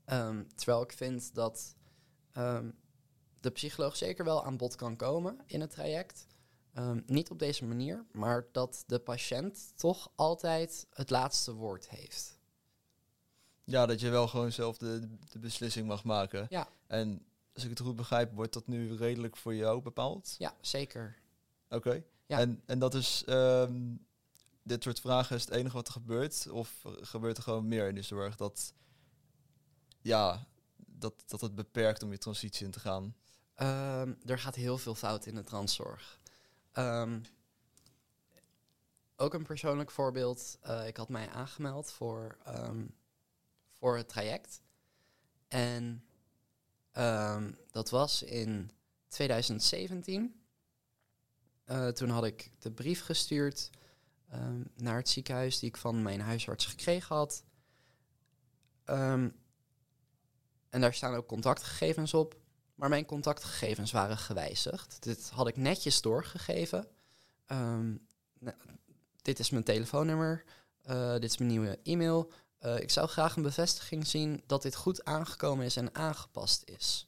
[0.04, 1.74] Ehm, terwijl ik vind dat
[3.40, 6.26] de psycholoog zeker wel aan bod kan komen in het traject.
[6.74, 12.38] Ehm, niet op deze manier, maar dat de patiënt toch altijd het laatste woord heeft.
[13.64, 16.46] Ja, dat je wel gewoon zelf de, de beslissing mag maken.
[16.48, 16.68] Ja.
[16.86, 20.34] En als ik het goed begrijp, wordt dat nu redelijk voor jou bepaald?
[20.38, 21.16] Ja, zeker.
[21.68, 22.02] Oké.
[22.26, 22.38] Ja.
[22.38, 23.94] En, en dat is, ehm,
[24.62, 26.48] dit soort vragen is het enige wat er gebeurt?
[26.50, 28.74] Of gebeurt er gewoon meer in de zorg dat,
[30.00, 33.14] ja, dat, dat het beperkt om je transitie in te gaan?
[33.54, 36.19] Ehm, er gaat heel veel fout in de transzorg.
[36.72, 37.20] Ehm,
[39.16, 40.58] ook een persoonlijk voorbeeld.
[40.60, 42.86] eh, ik had mij aangemeld voor, ehm,
[43.72, 44.62] voor het traject.
[45.48, 46.04] En
[46.92, 48.70] ehm, dat was in
[49.08, 50.42] 2017.
[51.64, 53.70] Eh, toen had ik de brief gestuurd
[54.74, 57.44] naar het ziekenhuis die ik van mijn huisarts gekregen had.
[60.70, 62.36] En daar staan ook contactgegevens op.
[62.80, 65.02] Maar mijn contactgegevens waren gewijzigd.
[65.02, 66.88] Dit had ik netjes doorgegeven.
[67.46, 67.96] Ehm,
[68.38, 68.56] nou,
[69.22, 70.44] dit is mijn telefoonnummer.
[70.80, 72.32] eh, dit is mijn nieuwe e-mail.
[72.58, 77.06] Eh, ik zou graag een bevestiging zien dat dit goed aangekomen is en aangepast is.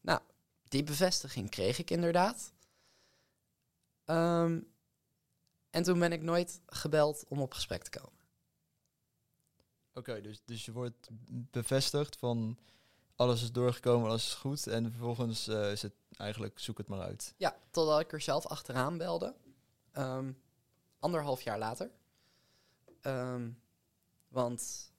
[0.00, 0.20] Nou,
[0.68, 2.52] die bevestiging kreeg ik inderdaad.
[4.04, 4.60] Ehm,
[5.70, 8.18] en toen ben ik nooit gebeld om op gesprek te komen.
[9.94, 11.08] Oké, dus, dus je wordt
[11.50, 12.58] bevestigd van
[13.18, 14.66] alles is doorgekomen, alles is goed.
[14.66, 17.34] En vervolgens eh, is het eigenlijk zoek het maar uit.
[17.36, 19.34] Ja, totdat ik er zelf achteraan belde.
[19.92, 20.32] Ehm,
[20.98, 21.90] anderhalf jaar later.
[23.00, 23.50] Ehm,
[24.28, 24.92] want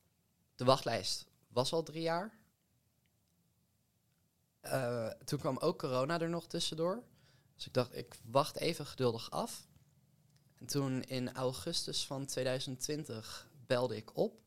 [0.55, 2.37] de wachtlijst was al drie jaar.
[4.59, 7.03] Eh, toen kwam ook corona er nog tussendoor.
[7.55, 9.67] Dus ik dacht, ik wacht even geduldig af.
[10.55, 14.41] En toen in augustus van 2020 belde ik op.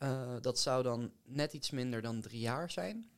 [0.00, 3.10] Eh, dat zou dan net iets minder dan drie jaar zijn.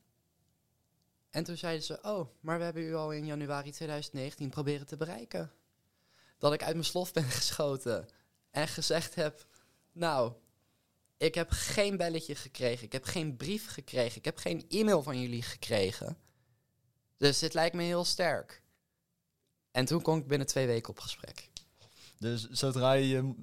[1.30, 4.96] En toen zeiden ze, oh, maar we hebben u al in januari 2019 proberen te
[4.96, 5.52] bereiken.
[6.38, 8.08] Dat ik uit mijn slof ben geschoten
[8.50, 9.46] en gezegd heb,
[9.92, 10.32] nou,
[11.16, 15.20] ik heb geen belletje gekregen, ik heb geen brief gekregen, ik heb geen e-mail van
[15.20, 16.16] jullie gekregen.
[17.16, 18.62] Dus dit lijkt me heel sterk.
[19.70, 21.48] En toen kon ik binnen twee weken op gesprek.
[22.18, 23.34] Dus zodra je, je-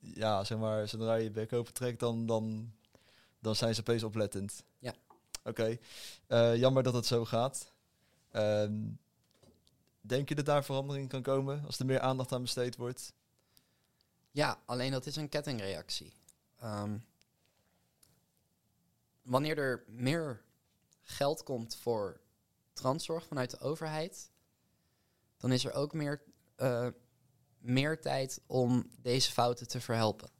[0.00, 2.72] ja, zeg maar, zodra je je bek open trekt, dan, dan,
[3.38, 4.62] dan zijn ze opeens oplettend.
[4.78, 4.94] Ja.
[5.44, 5.78] Oké,
[6.26, 7.72] Eh, jammer dat het zo gaat.
[8.30, 8.88] Ehm,
[10.00, 13.12] denk je dat daar verandering kan komen als er meer aandacht aan besteed wordt?
[14.30, 16.12] Ja, alleen dat is een kettingreactie.
[16.58, 16.98] Ehm,
[19.22, 20.42] wanneer er meer
[21.00, 22.20] geld komt voor
[22.72, 24.30] transzorg vanuit de overheid,
[25.36, 26.22] dan is er ook meer,
[26.56, 26.88] eh,
[27.66, 30.30] meer tijd om deze fouten te verhelpen.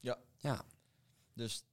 [0.00, 0.18] Ja.
[0.36, 0.64] Ja,
[1.32, 1.64] Dus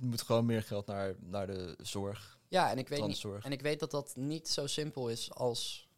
[0.00, 3.52] er moet gewoon meer geld naar, naar de zorg, ja en, ik weet niet, en
[3.52, 5.88] ik weet dat dat niet zo simpel is als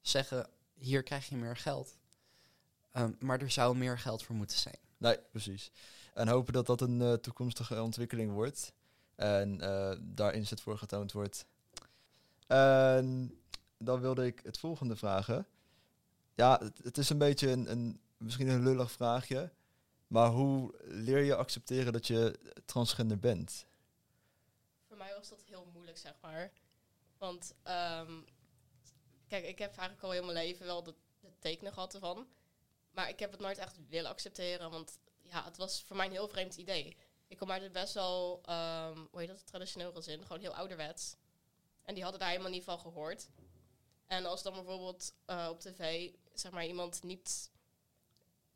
[0.00, 1.98] zeggen, hier krijg je meer geld.
[2.92, 4.78] Ehm, maar er zou meer geld voor moeten zijn.
[4.96, 5.70] Nee, precies.
[6.14, 8.72] En hopen dat dat een eh, toekomstige ontwikkeling wordt.
[9.14, 11.46] En eh, daar inzet voor getoond wordt.
[12.46, 13.38] En
[13.78, 15.46] dan wilde ik het volgende vragen.
[16.40, 19.52] Ja, het, is een beetje een, een, misschien een lullig vraagje.
[20.06, 23.66] Maar hoe leer je accepteren dat je transgender bent?
[24.86, 26.52] Voor mij was dat heel moeilijk, zeg maar.
[27.18, 28.20] Want, ehm,
[29.28, 32.26] kijk, ik heb eigenlijk al heel mijn leven wel de, de tekenen gehad ervan.
[32.90, 36.12] Maar ik heb het nooit echt willen accepteren, want ja, het was voor mij een
[36.12, 36.96] heel vreemd idee.
[37.26, 41.16] Ik kom uit het best wel, ehm, hoe heet dat, traditioneel gezin, gewoon heel ouderwets.
[41.82, 43.28] En die hadden daar helemaal niet van gehoord.
[44.10, 47.50] En als dan bijvoorbeeld eh, op tv, zeg maar, iemand niet,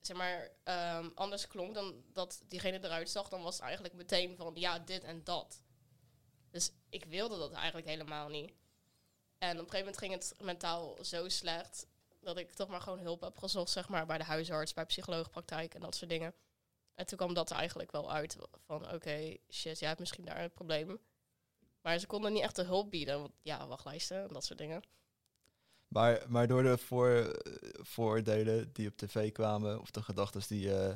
[0.01, 4.37] zeg maar, ehm, anders klonk dan dat diegene eruit zag, dan was het eigenlijk meteen
[4.37, 5.63] van, ja, dit en dat.
[6.51, 8.53] Dus ik wilde dat eigenlijk helemaal niet.
[9.39, 11.87] En op een gegeven moment ging het mentaal zo slecht
[12.21, 15.75] dat ik toch maar gewoon hulp heb gezocht, zeg maar, bij de huisarts, bij psycholoogpraktijk
[15.75, 16.35] en dat soort dingen.
[16.95, 20.53] En toen kwam dat eigenlijk wel uit van, oké, shit, jij hebt misschien daar een
[20.53, 21.01] probleem.
[21.81, 24.83] Maar ze konden niet echt de hulp bieden, want ja, wachtlijsten en dat soort dingen.
[25.89, 27.41] Maar, maar door de voor,
[27.83, 30.93] vooroordelen die op tv kwamen, of de gedachten die eh,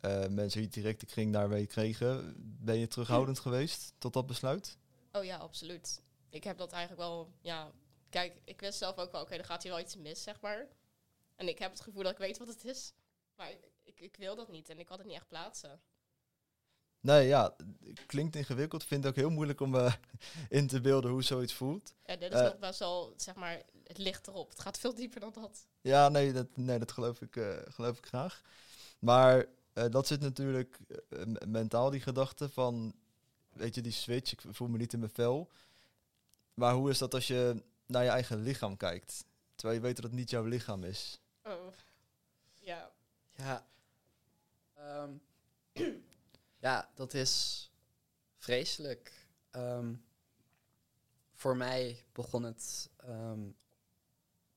[0.00, 4.78] eh, mensen die direct de kring daarmee kregen, ben je terughoudend geweest tot dat besluit?
[5.12, 6.02] Oh ja, absoluut.
[6.28, 7.70] Ik heb dat eigenlijk wel, ja...
[8.08, 10.66] Kijk, ik wist zelf ook wel, oké, er gaat hier wel iets mis, zeg maar.
[11.36, 12.92] En ik heb het gevoel dat ik weet wat het is.
[13.36, 13.50] Maar
[13.82, 15.80] ik, ik, wil dat niet en ik had het niet echt plaatsen.
[17.00, 17.56] Nee, ja,
[18.06, 18.84] klinkt ingewikkeld.
[18.84, 19.94] Vind het ook heel moeilijk om eh,
[20.58, 21.94] in te beelden hoe zoiets voelt.
[22.04, 22.44] Ja, dit is Eh.
[22.44, 24.48] nog best wel, zeg maar, het ligt erop.
[24.48, 25.66] Het gaat veel dieper dan dat.
[25.80, 28.42] Ja, nee, dat, nee, dat geloof, ik, eh, geloof ik graag.
[28.98, 32.94] Maar eh, dat zit natuurlijk eh, mentaal, die gedachte van,
[33.52, 35.50] weet je, die switch, ik voel me niet in mijn vel.
[36.54, 39.24] Maar hoe is dat als je naar je eigen lichaam kijkt?
[39.54, 41.20] Terwijl je weet dat het niet jouw lichaam is.
[41.42, 41.72] Oh.
[42.52, 42.92] Ja.
[43.36, 43.66] Ja.
[44.74, 45.10] Ehm,
[46.66, 47.70] ja, dat is
[48.36, 49.26] vreselijk.
[49.50, 49.94] Ehm,
[51.32, 53.50] voor mij begon het ehm,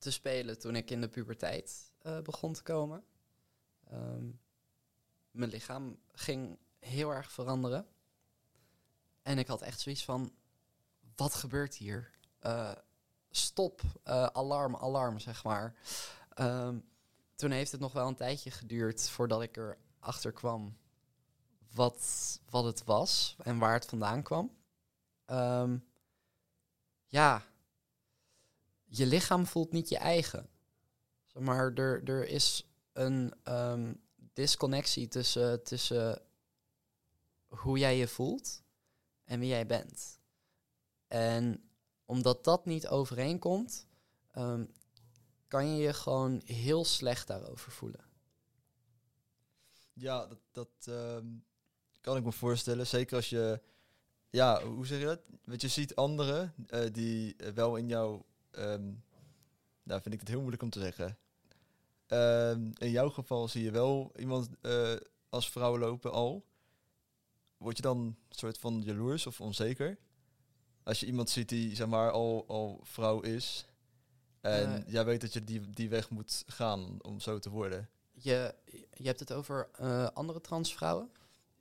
[0.05, 3.03] te spelen toen ik in de puberteit eh, begon te komen.
[3.89, 4.25] Ehm,
[5.31, 7.87] mijn lichaam ging heel erg veranderen.
[9.21, 10.33] En ik had echt zoiets van,
[11.15, 12.11] wat gebeurt hier?
[12.39, 12.71] Eh,
[13.29, 15.75] stop, eh, alarm, alarm, zeg maar.
[16.29, 16.79] Ehm,
[17.35, 20.77] toen heeft het nog wel een tijdje geduurd voordat ik erachter kwam
[21.73, 24.55] wat, wat het was en waar het vandaan kwam.
[25.25, 25.77] Ehm,
[27.07, 27.43] ja,
[28.97, 30.49] je lichaam voelt niet je eigen.
[31.33, 33.93] Maar er, er is een ehm,
[34.33, 36.21] disconnectie tussen, tussen
[37.47, 38.63] hoe jij je voelt
[39.23, 40.19] en wie jij bent.
[41.07, 41.69] En
[42.05, 43.87] omdat dat niet overeenkomt,
[44.31, 44.65] ehm,
[45.47, 48.05] kan je je gewoon heel slecht daarover voelen.
[49.93, 51.25] Ja, dat, dat ehm,
[52.01, 52.87] kan ik me voorstellen.
[52.87, 53.61] Zeker als je,
[54.29, 55.21] ja, hoe zeg je dat?
[55.43, 58.21] Want je ziet anderen eh, die eh, wel in jou,
[58.55, 58.91] ehm,
[59.83, 61.17] nou vind ik het heel moeilijk om te zeggen.
[62.07, 64.93] Ehm, in jouw geval zie je wel iemand eh,
[65.29, 66.45] als vrouw lopen al.
[67.57, 69.97] Word je dan een soort van jaloers of onzeker?
[70.83, 73.65] Als je iemand ziet die zeg maar al, al vrouw is.
[74.41, 74.91] En Eh.
[74.91, 77.89] jij weet dat je die, die weg moet gaan om zo te worden.
[78.11, 78.55] Je,
[78.93, 81.09] je hebt het over eh, andere transvrouwen?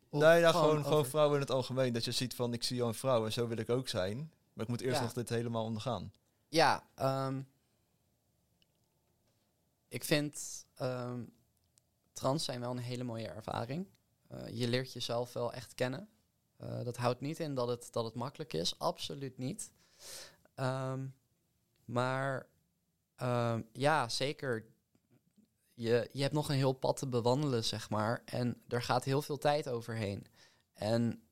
[0.09, 1.93] Of nee, nou, gewoon, gewoon vrouwen in het algemeen.
[1.93, 4.17] Dat je ziet van, ik zie jou een vrouw en zo wil ik ook zijn.
[4.53, 5.03] Maar ik moet eerst Ja.
[5.05, 6.13] nog dit helemaal ondergaan.
[6.55, 7.43] Ja, ehm,
[9.89, 11.25] ik vind ehm,
[12.13, 13.89] trans zijn wel een hele mooie ervaring.
[14.27, 16.09] Eh, je leert jezelf wel echt kennen.
[16.57, 19.73] Eh, dat houdt niet in dat het, dat het makkelijk is, absoluut niet.
[20.55, 21.07] Ehm,
[21.85, 22.49] maar
[23.73, 24.67] ja, zeker.
[25.75, 28.23] Je, je hebt nog een heel pad te bewandelen, zeg maar.
[28.25, 30.27] En er gaat heel veel tijd overheen.
[30.73, 31.23] En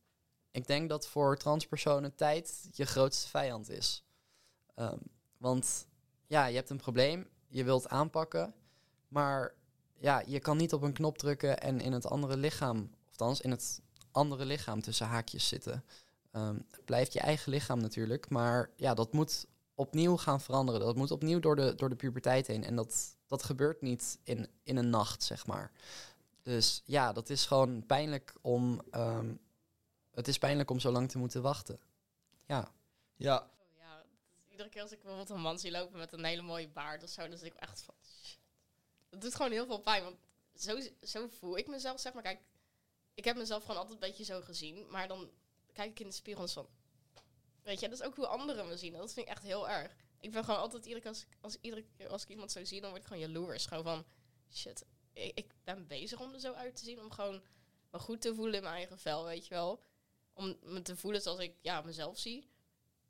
[0.50, 4.04] ik denk dat voor transpersonen tijd je grootste vijand is.
[4.74, 4.98] Ehm,
[5.42, 5.86] want
[6.26, 8.54] ja, je hebt een probleem, je wilt aanpakken,
[9.08, 9.54] maar
[9.98, 13.50] ja, je kan niet op een knop drukken en in het andere lichaam, althans in
[13.50, 15.84] het andere lichaam tussen haakjes zitten.
[16.30, 20.80] Ehm, het blijft je eigen lichaam natuurlijk, maar ja, dat moet opnieuw gaan veranderen.
[20.80, 22.64] Dat moet opnieuw door de, door de puberteit heen.
[22.64, 25.72] En dat, dat gebeurt niet in, in een nacht, zeg maar.
[26.42, 28.82] Dus ja, dat is gewoon pijnlijk om.
[28.90, 29.34] ehm,
[30.10, 31.80] het is pijnlijk om zo lang te moeten wachten.
[32.46, 32.72] Ja.
[33.16, 34.06] Ja, Oh, ja, dat
[34.48, 37.02] is iedere keer als ik bijvoorbeeld een man zie lopen met een hele mooie baard
[37.02, 37.94] of zo, dan zit ik echt van.
[39.10, 40.16] Dat doet gewoon heel veel pijn, want
[40.54, 42.22] zo, zo voel ik mezelf, zeg maar.
[42.22, 42.40] Kijk,
[43.14, 45.30] ik heb mezelf gewoon altijd een beetje zo gezien, maar dan
[45.72, 46.68] kijk ik in de spiegel en van.
[47.62, 48.92] Weet je, dat is ook hoe anderen me zien.
[48.92, 49.94] Dat vind ik echt heel erg.
[50.20, 52.80] Ik ben gewoon altijd, iedere keer als, ik- als, iedere als ik iemand zo zie,
[52.80, 53.66] dan word ik gewoon jaloers.
[53.66, 54.04] Gewoon van,
[54.52, 57.00] shit, ik, ik ben bezig om er zo uit te zien.
[57.00, 57.42] Om gewoon
[57.90, 59.82] me goed te voelen in mijn eigen vel, weet je wel.
[60.32, 62.50] Om me te voelen zoals ik ja, mezelf zie.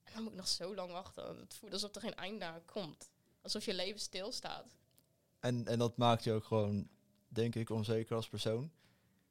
[0.03, 1.39] En dan moet ik nog zo lang wachten.
[1.39, 3.11] Het voelt alsof er geen einde aan komt.
[3.41, 4.77] Alsof je leven stilstaat.
[5.41, 6.89] en, en dat maakt je ook gewoon,
[7.29, 8.73] denk ik, onzeker als persoon.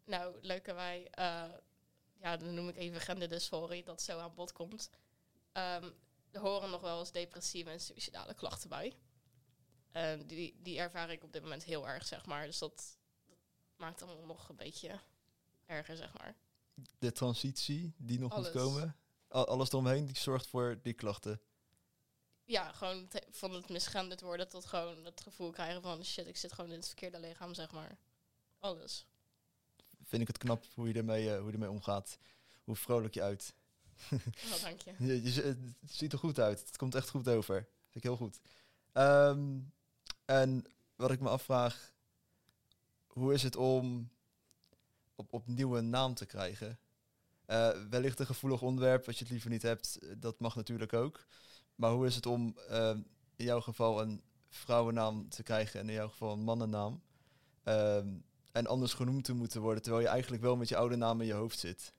[0.06, 1.44] Nou, leuke wij, eh,
[2.22, 4.90] ja, dan noem ik even genderdysforie, dat zo aan bod komt.
[5.52, 5.90] Ehm,
[6.32, 8.96] er horen nog wel eens depressieve en suicidale klachten bij.
[9.92, 12.46] En die, die ervaar ik op dit moment heel erg, zeg maar.
[12.46, 13.38] Dus dat, dat
[13.78, 15.00] maakt allemaal nog een beetje
[15.66, 16.36] erger, zeg maar.
[17.00, 18.54] De transitie die nog Alles.
[18.54, 18.96] moet komen,
[19.32, 21.42] alles eromheen, die zorgt voor die klachten.
[22.44, 26.06] Ja, gewoon van het misgenderd worden tot gewoon het gevoel krijgen van...
[26.06, 27.98] shit, ik zit gewoon in het verkeerde lichaam, zeg maar.
[28.60, 29.06] Alles.
[30.04, 32.18] Vind ik het knap hoe je ermee, eh, hoe je ermee omgaat.
[32.64, 33.54] Hoe vrolijk je uit.
[34.10, 34.94] Wat dank je.
[35.24, 36.60] Je, ziet er goed uit.
[36.66, 37.56] Het komt echt goed over.
[37.56, 38.40] Vind ik heel goed.
[38.92, 39.60] Ehm,
[40.26, 40.66] en
[40.96, 41.94] wat ik me afvraag,
[43.08, 44.12] hoe is het om
[45.16, 46.80] op, opnieuw een naam te krijgen?
[47.52, 50.94] Eh, wellicht een gevoelig onderwerp, als je het liever niet hebt, eh, dat mag natuurlijk
[50.94, 51.26] ook.
[51.76, 53.02] Maar hoe is het om ehm,
[53.36, 57.02] in jouw geval een vrouwennaam te krijgen en in jouw geval een mannennaam?
[57.64, 58.08] Ehm,
[58.52, 61.28] en anders genoemd te moeten worden, terwijl je eigenlijk wel met je oude naam in
[61.28, 61.94] je hoofd zit.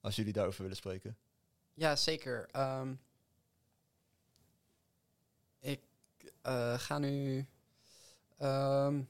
[0.00, 1.16] Als jullie daarover willen spreken.
[1.74, 2.48] Ja, zeker.
[2.50, 2.94] Ehm,
[5.58, 5.80] ik
[6.42, 7.46] eh, ga nu
[8.36, 9.02] ehm,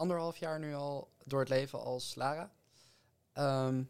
[0.00, 2.50] anderhalf jaar nu al door het leven als Lara.
[3.32, 3.82] Ehm,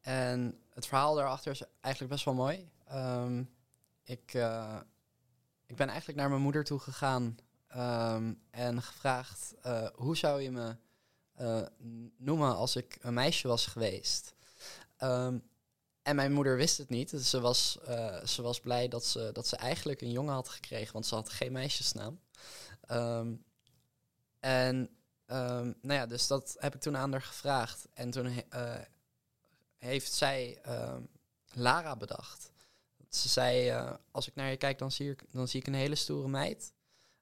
[0.00, 2.70] en het verhaal daarachter is eigenlijk best wel mooi.
[2.86, 3.44] Ehm,
[4.04, 4.80] ik, eh,
[5.66, 7.36] ik ben eigenlijk naar mijn moeder toe gegaan
[7.68, 10.76] ehm, en gevraagd: eh, hoe zou je me
[11.34, 11.62] eh,
[12.16, 14.34] noemen als ik een meisje was geweest?
[16.02, 17.10] En mijn moeder wist het niet.
[17.10, 17.78] Dus ze was,
[18.24, 21.30] ze was blij dat ze, dat ze eigenlijk een jongen had gekregen, want ze had
[21.30, 22.20] geen meisjesnaam.
[24.40, 24.99] En
[25.30, 27.88] ehm, nou ja, dus dat heb ik toen aan haar gevraagd.
[27.94, 28.74] En toen eh,
[29.78, 31.02] heeft zij ehm,
[31.52, 32.52] Lara bedacht.
[33.08, 35.74] Ze zei, eh, als ik naar je kijk, dan zie ik, dan zie ik een
[35.74, 36.72] hele stoere meid.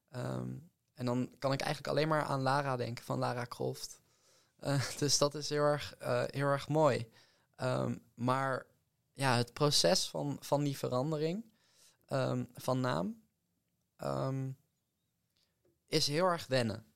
[0.09, 0.49] Ehm,
[0.93, 4.01] en dan kan ik eigenlijk alleen maar aan Lara denken, van Lara Croft.
[4.59, 5.95] Eh, dus dat is heel erg,
[6.29, 7.09] heel erg mooi.
[8.13, 8.65] Maar
[9.13, 11.45] ja, het proces van, van die verandering
[12.55, 13.21] van naam
[15.87, 16.88] is heel erg wennen.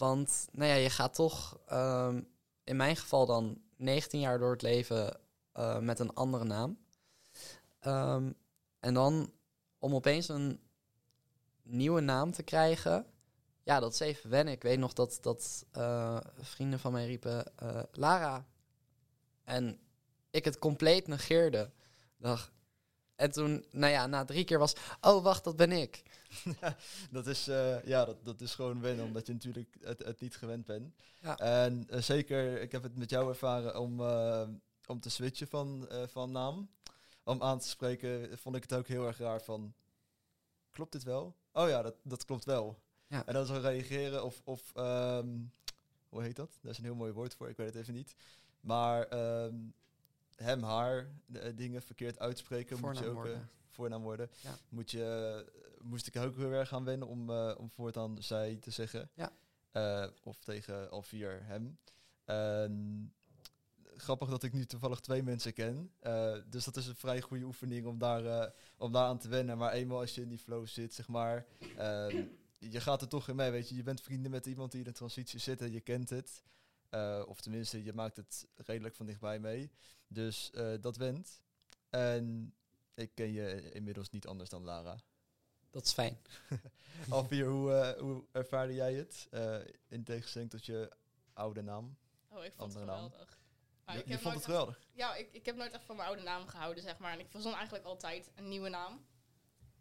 [0.00, 2.22] Want nou ja, je gaat toch, ehm,
[2.64, 5.20] in mijn geval dan 19 jaar door het leven
[5.52, 6.78] eh, met een andere naam.
[7.80, 8.32] Ehm,
[8.80, 9.32] en dan
[9.78, 10.60] om opeens een
[11.62, 13.06] nieuwe naam te krijgen,
[13.62, 14.54] ja, dat is even wennen.
[14.54, 18.46] Ik weet nog dat, dat eh, vrienden van mij riepen, eh, Lara.
[19.44, 19.80] En
[20.30, 21.70] ik het compleet negeerde.
[22.16, 22.52] Dacht,
[23.16, 26.02] en toen, nou ja, na drie keer was, oh wacht, dat ben ik.
[27.10, 30.36] dat is, eh, ja, dat, dat is gewoon wennen, omdat je natuurlijk het, het niet
[30.36, 30.94] gewend bent.
[31.20, 31.38] Ja.
[31.38, 34.48] En eh, zeker, ik heb het met jou ervaren om, eh,
[34.86, 36.70] om te switchen van, van naam.
[37.24, 39.74] Om aan te spreken, vond ik het ook heel erg raar van,
[40.70, 41.36] klopt dit wel?
[41.52, 42.78] Oh ja, dat, dat klopt wel.
[43.06, 43.26] Ja.
[43.26, 45.28] En dan zo reageren of, of ehm,
[46.08, 46.58] hoe heet dat?
[46.62, 48.14] Daar is een heel mooi woord voor, ik weet het even niet.
[48.60, 49.54] Maar ehm,
[50.36, 53.14] hem, haar, de, dingen verkeerd uitspreken, moet je ook...
[53.14, 53.50] worden.
[53.70, 54.30] Voornaam worden.
[54.42, 54.58] Ja.
[54.68, 55.44] Moet je,
[55.82, 59.10] moest ik ook heel erg gaan wennen om, eh, om voortaan zij te zeggen.
[59.14, 59.32] Ja.
[59.70, 61.78] Eh, of tegen al vier hem.
[63.96, 65.92] Grappig dat ik nu toevallig twee mensen ken.
[66.00, 69.58] Eh, dus dat is een vrij goede oefening om daar, om daar aan te wennen.
[69.58, 71.46] Maar eenmaal als je in die flow zit, zeg maar,
[71.76, 72.24] ehm,
[72.58, 73.76] je gaat er toch in mee, weet je.
[73.76, 76.42] Je bent vrienden met iemand die in de transitie zit en je kent het.
[77.26, 79.70] Of tenminste, je maakt het redelijk van dichtbij mee.
[80.06, 80.50] Dus
[80.80, 81.42] dat went.
[81.90, 82.54] En
[83.00, 84.96] ik ken je inmiddels niet anders dan Lara.
[85.70, 86.18] Dat is fijn.
[87.10, 89.26] Alvier, hoe, eh, hoe ervaarde jij het?
[89.30, 89.56] Eh,
[89.88, 90.92] in tegenstelling tot je
[91.32, 91.96] oude naam.
[92.28, 93.38] Oh, ik vond het geweldig.
[93.86, 94.76] Je ik je vond het geweldig?
[94.78, 97.12] echt- Ja, ik, ik heb nooit echt van mijn oude naam gehouden, zeg maar.
[97.12, 99.04] En ik verzon eigenlijk altijd een nieuwe naam.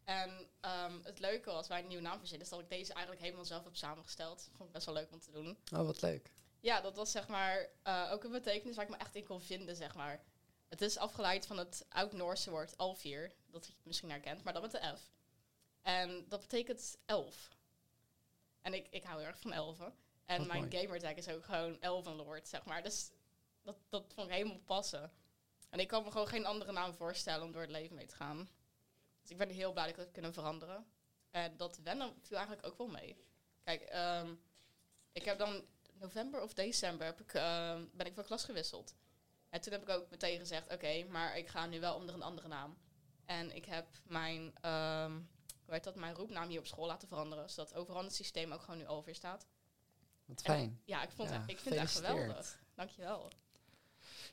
[0.04, 3.24] En ehm, het leuke was bij een nieuwe naam verzinnen, is dat ik deze eigenlijk
[3.26, 4.50] helemaal zelf heb samengesteld.
[4.56, 5.58] Vond ik best wel leuk om te doen.
[5.74, 6.32] Oh, wat leuk.
[6.60, 9.42] Ja, dat was zeg maar eh, ook een betekenis waar ik me echt in kon
[9.42, 10.24] vinden, zeg maar.
[10.70, 14.72] Het is afgeleid van het oud-Noorse woord alfir, dat je misschien herkent, maar dan met
[14.72, 15.12] de F.
[15.82, 17.50] En dat betekent elf.
[18.62, 19.94] En ik, ik hou heel erg van elfen.
[20.26, 20.78] En Wat mijn mooi.
[20.78, 22.84] gamertag is ook gewoon elvenlord, zeg maar.
[22.84, 23.12] Dus
[23.62, 25.12] dat, dat vond ik helemaal passen.
[25.70, 28.16] En ik kan me gewoon geen andere naam voorstellen om door het leven mee te
[28.16, 28.50] gaan.
[29.22, 30.86] Dus ik ben heel blij dat ik dat heb kunnen veranderen.
[31.32, 33.18] En dat wennen viel eigenlijk ook wel mee.
[33.64, 34.36] Kijk, ehm,
[35.12, 38.96] ik heb dan november of december heb ik, ehm, ben ik van klas gewisseld.
[39.50, 42.22] En toen heb ik ook meteen gezegd, oké, maar ik ga nu wel onder een
[42.22, 42.78] andere naam.
[43.26, 45.12] En ik heb mijn, ehm,
[45.66, 47.50] hoe heet dat, mijn roepnaam hier op school laten veranderen.
[47.50, 49.46] Zodat overal in het systeem ook gewoon nu alweer staat.
[50.26, 50.82] Wat En fijn.
[50.86, 52.60] ja, ik, vond Ja, het, ik vind het echt geweldig.
[52.76, 53.32] Dankjewel.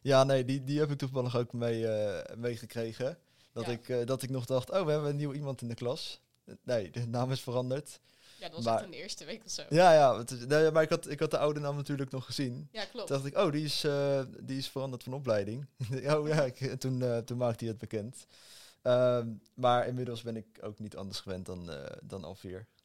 [0.00, 3.18] Ja, nee, die, die heb ik toevallig ook mee, eh, meegekregen.
[3.52, 3.70] Dat, Ja.
[3.72, 6.20] ik, eh, dat ik nog dacht, oh, we hebben een nieuw iemand in de klas.
[6.62, 8.00] Nee, de naam is veranderd.
[8.39, 9.62] Ja, dat was Maar- echt in de eerste week of zo.
[9.68, 12.68] Ja, ja, het maar ik had, ik had de oude naam natuurlijk nog gezien.
[12.72, 13.07] Ja, klopt.
[13.07, 15.66] Toen dacht ik, oh, die is, eh, die is veranderd van opleiding.
[16.14, 18.26] oh ja, ik, en toen, eh, toen maakte hij het bekend.
[18.82, 22.37] Ehm, maar inmiddels ben ik ook niet anders gewend dan, eh dan.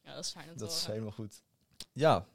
[0.04, 1.42] Ja, dat is fijn te Dat is helemaal goed.
[1.92, 2.26] Ja,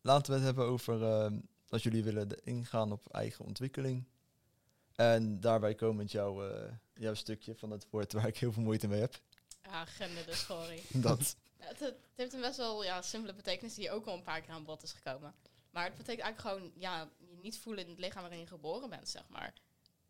[0.00, 1.38] laten we het hebben over ehm
[1.68, 4.04] als jullie willen ingaan op eigen ontwikkeling.
[4.94, 6.42] En daarbij komend jouw,
[6.94, 9.20] jouw stukje van het woord waar ik heel veel moeite mee heb.
[9.62, 10.82] Ja, genderdysphorie.
[11.08, 11.36] Dat.
[11.58, 14.40] Ja, het, het heeft een best wel ja, simpele betekenis die ook al een paar
[14.40, 15.34] keer aan bod is gekomen.
[15.70, 18.90] Maar het betekent eigenlijk gewoon ja, je niet voelen in het lichaam waarin je geboren
[18.90, 19.52] bent, zeg maar.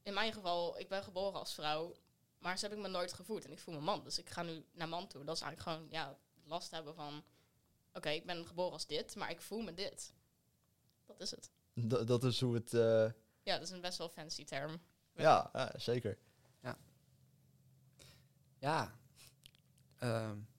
[0.02, 1.94] In mijn geval, ik ben geboren als vrouw,
[2.38, 3.44] maar zo heb ik me nooit gevoeld.
[3.44, 5.24] En ik voel me man, dus ik ga nu naar man toe.
[5.24, 7.24] Dat is eigenlijk gewoon ja, last hebben van...
[7.92, 10.12] Oké, ik ben geboren als dit, maar ik voel me dit.
[11.06, 11.50] Dat is het.
[11.74, 12.74] Dat, dat is hoe het...
[12.74, 13.10] eh,
[13.42, 14.80] Ja, dat is een best wel fancy term.
[15.14, 16.18] ja, ja, zeker.
[18.60, 18.98] Ja.
[19.98, 20.57] Ehm, ik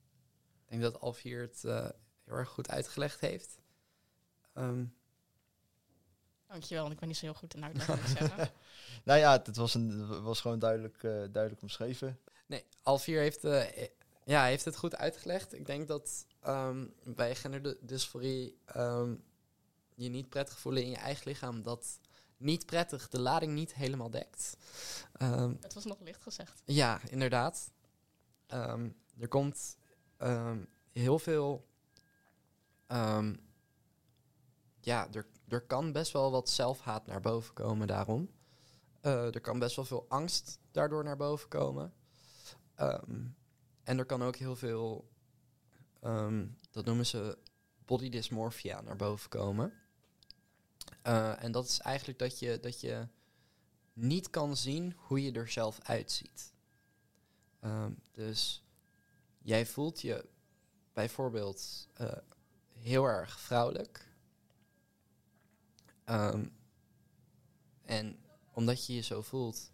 [0.70, 1.88] denk dat Alfier het eh,
[2.24, 3.58] heel erg goed uitgelegd heeft.
[4.52, 4.84] Ehm,
[6.46, 8.52] Dankjewel, want ik ben niet zo heel goed in uitleggen, ik.
[9.04, 12.20] Nou ja, het, was, een, was gewoon duidelijk, eh, duidelijk omschreven.
[12.46, 13.86] nee, Alfier heeft, eh,
[14.24, 15.54] ja, heeft het goed uitgelegd.
[15.54, 19.14] Ik denk dat ehm, bij genderdysforie ehm,
[19.94, 21.62] je niet prettig voelen in je eigen lichaam...
[21.62, 22.00] dat
[22.36, 24.56] niet prettig de lading niet helemaal dekt.
[25.12, 26.62] Ehm, Het was nog licht gezegd.
[26.64, 27.72] Ja, inderdaad.
[28.46, 29.76] Ehm, er komt
[30.20, 31.68] ehm, heel veel.
[32.86, 33.36] ehm,
[34.80, 38.30] ja, er, er kan best wel wat zelfhaat naar boven komen daarom.
[39.00, 41.94] Eh, er kan best wel veel angst daardoor naar boven komen.
[42.74, 43.26] Ehm,
[43.82, 45.10] en er kan ook heel veel,
[46.70, 47.38] dat noemen ze
[47.84, 49.72] body dysmorphia, naar boven komen.
[51.02, 53.08] Eh, en dat is eigenlijk dat je, dat je
[53.92, 56.52] niet kan zien hoe je er zelf uitziet.
[58.12, 58.64] Dus
[59.42, 60.28] jij voelt je
[60.92, 62.12] bijvoorbeeld eh,
[62.72, 64.08] heel erg vrouwelijk.
[66.04, 66.48] Ehm,
[67.82, 69.70] en omdat je je zo voelt,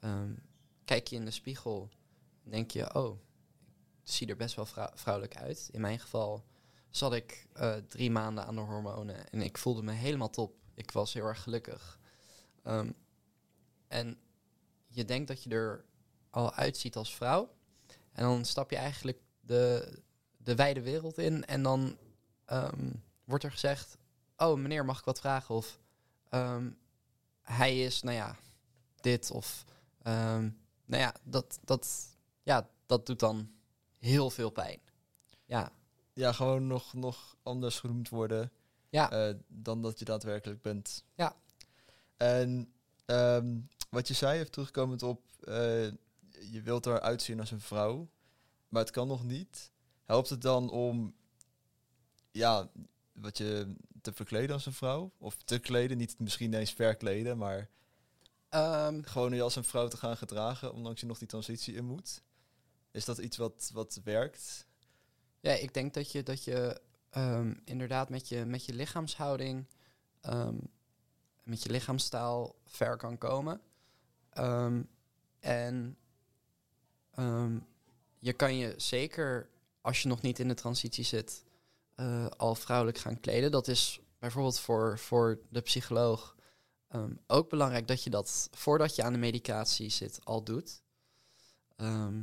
[0.00, 0.34] ehm,
[0.84, 1.90] kijk je in de spiegel
[2.44, 3.18] en denk je, oh,
[4.02, 5.68] ik zie er best wel vrou- vrouwelijk uit.
[5.72, 6.44] In mijn geval
[6.90, 10.54] zat ik eh, drie maanden aan de hormonen en ik voelde me helemaal top.
[10.74, 12.00] Ik was heel erg gelukkig.
[12.62, 12.92] Ehm,
[13.88, 14.20] en
[14.86, 15.84] je denkt dat je er
[16.30, 17.54] al uitziet als vrouw.
[18.12, 19.92] En dan stap je eigenlijk de,
[20.36, 21.44] de wijde wereld in.
[21.44, 21.98] En dan
[22.44, 22.90] ehm,
[23.24, 23.96] wordt er gezegd:
[24.36, 25.54] Oh, meneer, mag ik wat vragen?
[25.54, 25.78] Of
[26.28, 26.70] ehm,
[27.40, 28.36] hij is, nou ja,
[29.00, 29.30] dit.
[29.30, 29.64] Of
[30.02, 30.50] ehm,
[30.84, 33.50] nou ja, dat, dat, ja, dat doet dan
[33.98, 34.80] heel veel pijn.
[35.44, 35.72] Ja,
[36.12, 38.52] Ja, gewoon nog, nog anders genoemd worden
[38.88, 41.04] ja, eh, dan dat je daadwerkelijk bent.
[41.14, 41.36] Ja.
[42.16, 42.72] En
[43.90, 45.88] wat je zei, even terugkomend op, eh,
[46.50, 48.08] je wilt eruit zien als een vrouw,
[48.68, 49.70] maar het kan nog niet.
[50.04, 51.14] Helpt het dan om,
[52.30, 52.70] ja,
[53.12, 55.12] wat je te verkleden als een vrouw?
[55.18, 57.70] Of te kleden, niet misschien eens verkleden, maar
[58.52, 61.84] Ehm, gewoon je als een vrouw te gaan gedragen, ondanks je nog die transitie in
[61.84, 62.22] moet?
[62.90, 64.66] Is dat iets wat, wat werkt?
[65.40, 66.80] Ja, ik denk dat je, dat je
[67.10, 69.66] ehm, inderdaad met je, met je lichaamshouding
[70.20, 70.56] ehm,
[71.42, 73.60] met je lichaamstaal ver kan komen.
[75.40, 75.96] En
[77.14, 77.58] ehm,
[78.18, 79.48] je kan je zeker,
[79.80, 81.44] als je nog niet in de transitie zit,
[81.94, 83.50] eh, al vrouwelijk gaan kleden.
[83.50, 86.36] Dat is bijvoorbeeld voor, voor de psycholoog
[86.88, 90.82] ehm, ook belangrijk dat je dat voordat je aan de medicatie zit al doet.
[91.76, 92.22] Ehm,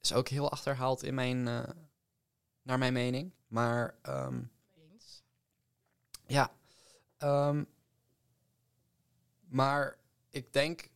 [0.00, 1.68] is ook heel achterhaald in mijn, eh,
[2.62, 3.32] naar mijn mening.
[3.46, 3.94] Maar
[6.26, 6.52] ja.
[9.48, 9.98] Maar
[10.28, 10.90] ik denk,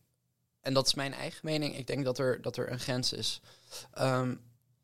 [0.65, 3.41] en dat is mijn eigen mening, ik denk dat er, dat er een grens is.
[3.91, 4.35] Ehm,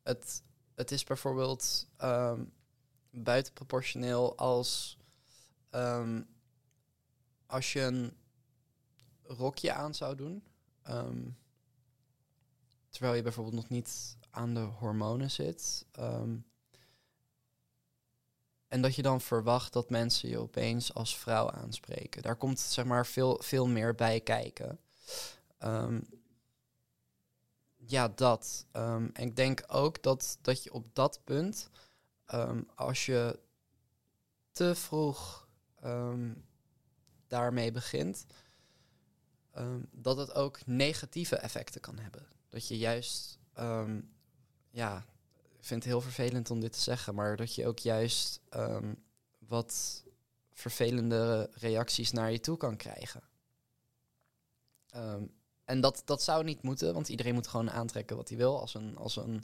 [0.03, 0.43] het,
[0.75, 2.43] het is bijvoorbeeld ehm,
[3.09, 4.97] buitenproportioneel als
[5.69, 6.21] ehm,
[7.45, 8.17] als je een
[9.23, 10.43] rokje aan zou doen.
[12.89, 15.85] terwijl je bijvoorbeeld nog niet aan de hormonen zit.
[18.67, 22.21] en dat je dan verwacht dat mensen je opeens als vrouw aanspreken.
[22.21, 24.79] Daar komt zeg maar veel, veel meer bij kijken.
[25.61, 26.01] Ehm,
[27.77, 28.65] ja, dat.
[28.71, 31.69] Ehm, en ik denk ook dat, dat je op dat punt,
[32.25, 33.39] ehm, als je
[34.51, 35.39] te vroeg
[37.27, 38.25] daarmee begint,
[39.91, 42.27] dat het ook negatieve effecten kan hebben.
[42.49, 43.39] Dat je juist,
[44.69, 45.05] ja,
[45.59, 48.41] ik vind het heel vervelend om dit te zeggen, maar dat je ook juist
[49.39, 50.03] wat
[50.53, 53.23] vervelende reacties naar je toe kan krijgen.
[54.89, 55.23] Ehm,
[55.71, 58.59] en dat, dat zou niet moeten, want iedereen moet gewoon aantrekken wat hij wil.
[58.59, 59.43] Als, een, als, een,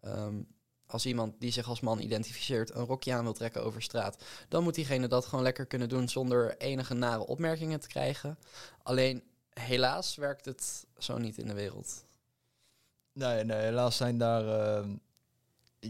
[0.00, 0.42] ehm,
[0.86, 4.62] als iemand die zich als man identificeert een rokje aan wil trekken over straat, dan
[4.62, 8.38] moet diegene dat gewoon lekker kunnen doen zonder enige nare opmerkingen te krijgen.
[8.82, 12.04] Alleen helaas werkt het zo niet in de wereld.
[13.12, 14.96] Nee, nee, helaas zijn daar ehm,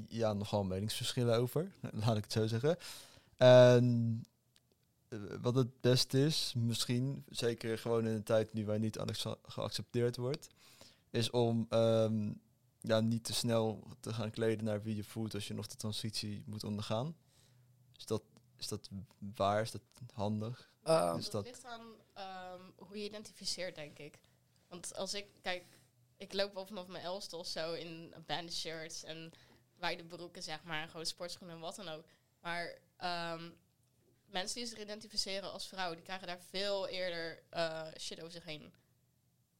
[0.09, 1.73] ja, nogal meningsverschillen over,
[2.05, 2.77] laat ik het zo zeggen.
[3.37, 4.29] En eh,
[5.41, 10.17] wat het beste is, misschien, zeker gewoon in een tijd nu wij niet anexa- geaccepteerd
[10.17, 10.49] wordt,
[11.11, 12.33] is om ehm,
[12.81, 15.77] ja, niet te snel te gaan kleden naar wie je voelt als je nog de
[15.77, 17.17] transitie moet ondergaan.
[17.97, 18.23] Is dat,
[18.57, 18.89] is dat
[19.35, 19.61] waar?
[19.63, 19.83] Is dat
[20.15, 20.73] handig?
[20.83, 24.19] Ehm, Is dat, dat- ligt aan ehm, hoe je identificeert, denk ik.
[24.69, 25.65] Want als ik, kijk,
[26.17, 29.31] ik loop wel vanaf mijn elfste of zo in banded shirts en
[29.77, 32.05] wijde broeken, zeg maar, en gewoon sportschoenen en wat dan ook.
[32.41, 33.51] Maar ehm,
[34.31, 38.45] mensen die zich identificeren als vrouw, die krijgen daar veel eerder eh, shit over zich
[38.45, 38.73] heen.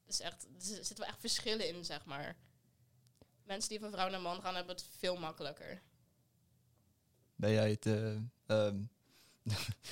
[0.05, 2.35] Dus echt, er zitten wel echt verschillen in, zeg maar.
[3.43, 5.81] Mensen die van vrouw naar man gaan, hebben het veel makkelijker.
[7.35, 7.85] Ben jij het...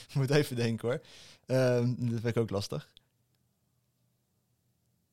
[0.08, 1.02] ik moet even denken hoor.
[1.46, 2.92] Ehm, dat vind ik ook lastig.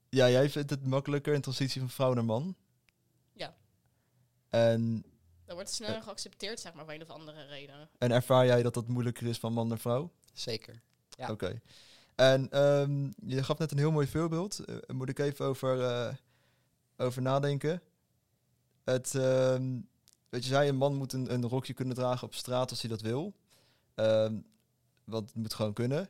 [0.09, 2.57] Ja, jij vindt het makkelijker in transitie van vrouw naar man.
[3.33, 3.57] Ja.
[4.49, 5.05] En,
[5.47, 7.89] Dat wordt sneller geaccepteerd, zeg maar, voor een of andere reden.
[7.99, 10.11] en ervaar jij dat dat moeilijker is van man naar vrouw?
[10.33, 10.81] zeker.
[11.11, 11.31] Ja.
[11.31, 11.61] Oké.
[12.15, 14.59] En ehm, je gaf net een heel mooi voorbeeld.
[14.59, 16.15] Eh, Daar moet ik even over, eh,
[16.97, 17.83] over nadenken.
[18.85, 19.81] Het, ehm,
[20.29, 22.91] weet je, zei een man moet een, een rokje kunnen dragen op straat als hij
[22.91, 23.35] dat wil.
[23.95, 24.35] Ehm,
[25.05, 26.09] want het moet gewoon kunnen.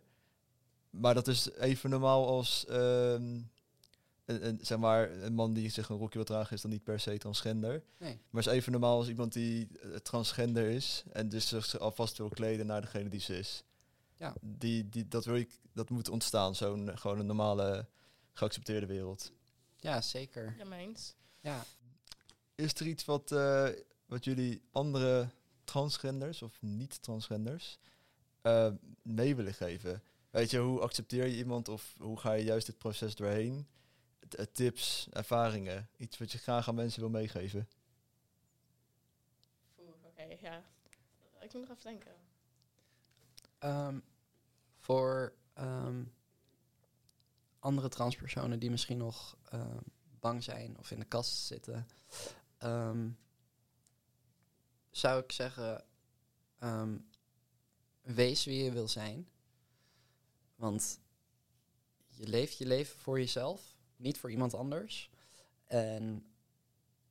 [0.90, 3.40] Maar dat is even normaal als ehm,
[4.26, 6.84] een, een, zeg maar, een man die zich een rokje wil dragen is dan niet
[6.84, 7.82] per se transgender.
[7.98, 8.18] Nee.
[8.30, 12.28] Maar is even normaal als iemand die eh, transgender is en dus zich alvast wil
[12.28, 13.64] kleden naar degene die ze is.
[14.16, 14.34] Ja.
[14.40, 17.86] Die, die, dat, wil ik, dat moet ontstaan, zo'n gewoon een normale
[18.32, 19.32] geaccepteerde wereld.
[19.76, 20.54] Ja, zeker.
[20.58, 21.14] Ja, mee eens.
[21.40, 21.64] Ja.
[22.54, 23.68] Is er iets wat, eh,
[24.06, 25.28] wat jullie andere
[25.64, 27.78] transgenders of niet-transgenders
[28.42, 28.68] eh,
[29.02, 30.02] mee willen geven?
[30.30, 33.66] Weet je, hoe accepteer je iemand of hoe ga je juist dit proces doorheen?
[34.18, 37.68] Eh, tips, ervaringen, iets wat je graag aan mensen wil meegeven.
[40.02, 40.64] Oké, ja.
[41.40, 42.14] Ik moet nog even denken.
[43.58, 44.00] Ehm,
[44.78, 46.04] voor ehm,
[47.58, 49.80] andere transpersonen die misschien nog ehm,
[50.20, 51.86] bang zijn of in de kast zitten,
[52.58, 53.10] ehm,
[54.90, 55.84] zou ik zeggen:
[56.58, 56.98] ehm,
[58.02, 59.28] wees wie je wil zijn.
[60.56, 61.00] Want
[62.08, 65.10] je leeft je leven voor jezelf, niet voor iemand anders.
[65.64, 66.26] En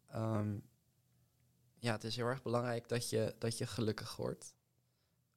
[0.07, 0.57] ehm,
[1.79, 4.55] ja, het is heel erg belangrijk dat je, dat je gelukkig wordt.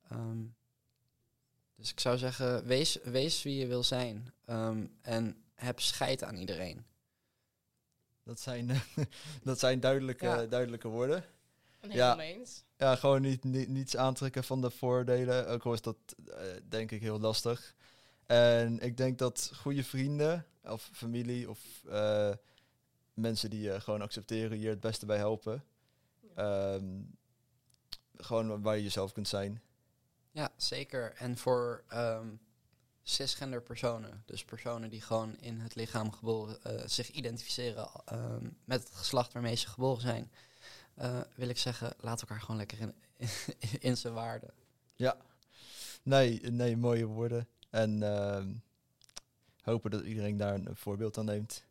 [0.09, 0.45] Ehm,
[1.75, 4.33] dus ik zou zeggen, wees, wees wie je wil zijn.
[4.45, 6.87] Ehm, en heb scheid aan iedereen.
[8.23, 8.81] Dat zijn,
[9.43, 10.47] dat zijn duidelijke, Ja.
[10.47, 11.25] duidelijke woorden.
[11.81, 11.89] Ja.
[11.89, 12.65] helemaal mee eens.
[12.77, 15.49] Ja, gewoon niet, niet, niets aantrekken van de voordelen.
[15.49, 15.97] Ook al is dat
[16.27, 17.75] eh, denk ik heel lastig.
[18.27, 22.33] En ik denk dat goede vrienden of familie of eh,
[23.15, 25.65] mensen die je gewoon accepteren hier het beste bij helpen.
[26.35, 27.03] Ehm,
[28.17, 29.63] gewoon waar je jezelf kunt zijn.
[30.31, 31.15] Ja, zeker.
[31.15, 32.29] En voor ehm,
[33.03, 38.83] cisgender personen, dus personen die gewoon in het lichaam geboren, eh, zich identificeren ehm, met
[38.83, 40.31] het geslacht waarmee ze geboren zijn,
[40.95, 42.95] eh, wil ik zeggen, laat elkaar gewoon lekker in,
[43.89, 44.47] in, zijn waarde.
[44.97, 45.17] Ja,
[46.03, 47.49] nee, nee, mooie woorden.
[47.71, 48.55] En ehm,
[49.69, 51.65] hopen dat iedereen daar een voorbeeld aan neemt.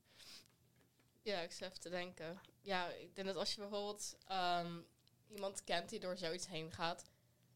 [1.21, 2.39] Ja, ik even te denken.
[2.61, 4.79] Ja, ik denk dat als je bijvoorbeeld ehm,
[5.27, 7.03] iemand kent die door zoiets heen gaat,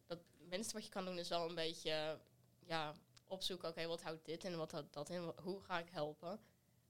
[0.08, 2.20] dat het minste wat je kan doen is wel een beetje
[2.60, 2.94] ja,
[3.28, 6.32] opzoeken, oké, wat houdt dit in, wat houdt dat in, hoe ga ik helpen?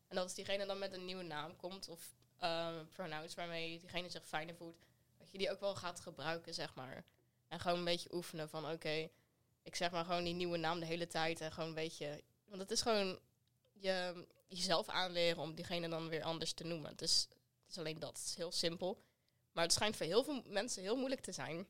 [0.07, 4.09] En dat als diegene dan met een nieuwe naam komt of uh, pronouns waarmee diegene
[4.09, 4.85] zich fijner voelt,
[5.17, 7.03] dat je die ook wel gaat gebruiken, zeg maar.
[7.47, 9.09] En gewoon een beetje oefenen van, oké,
[9.63, 12.61] ik zeg maar gewoon die nieuwe naam de hele tijd en gewoon een beetje, want
[12.61, 13.19] het is gewoon
[13.81, 16.95] je, jezelf aanleren om diegene dan weer anders te noemen.
[16.95, 17.27] Dus
[17.61, 19.03] het is alleen dat, het is heel simpel.
[19.51, 21.67] Maar het schijnt voor heel veel mensen heel moeilijk te zijn.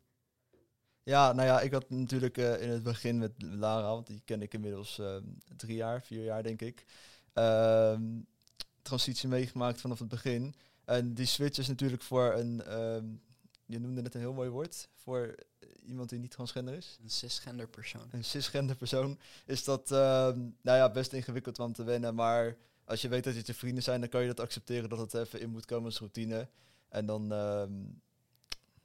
[1.03, 4.41] Ja, nou ja, ik had natuurlijk uh, in het begin met Lara, want die ken
[4.41, 5.15] ik inmiddels uh,
[5.55, 6.85] drie jaar, vier jaar denk ik,
[7.33, 7.99] uh,
[8.81, 10.55] transitie meegemaakt vanaf het begin.
[10.85, 13.05] En die switch is natuurlijk voor een, ehm,
[13.65, 15.35] je noemde het een heel mooi woord, voor
[15.85, 16.97] iemand die niet transgender is.
[17.03, 18.07] Een cisgender persoon.
[18.11, 23.01] Een cisgender persoon is dat, ehm, nou ja, best ingewikkeld om te wennen, maar als
[23.01, 25.39] je weet dat het je vrienden zijn, dan kan je dat accepteren dat het even
[25.39, 26.47] in moet komen als routine.
[26.89, 27.31] En dan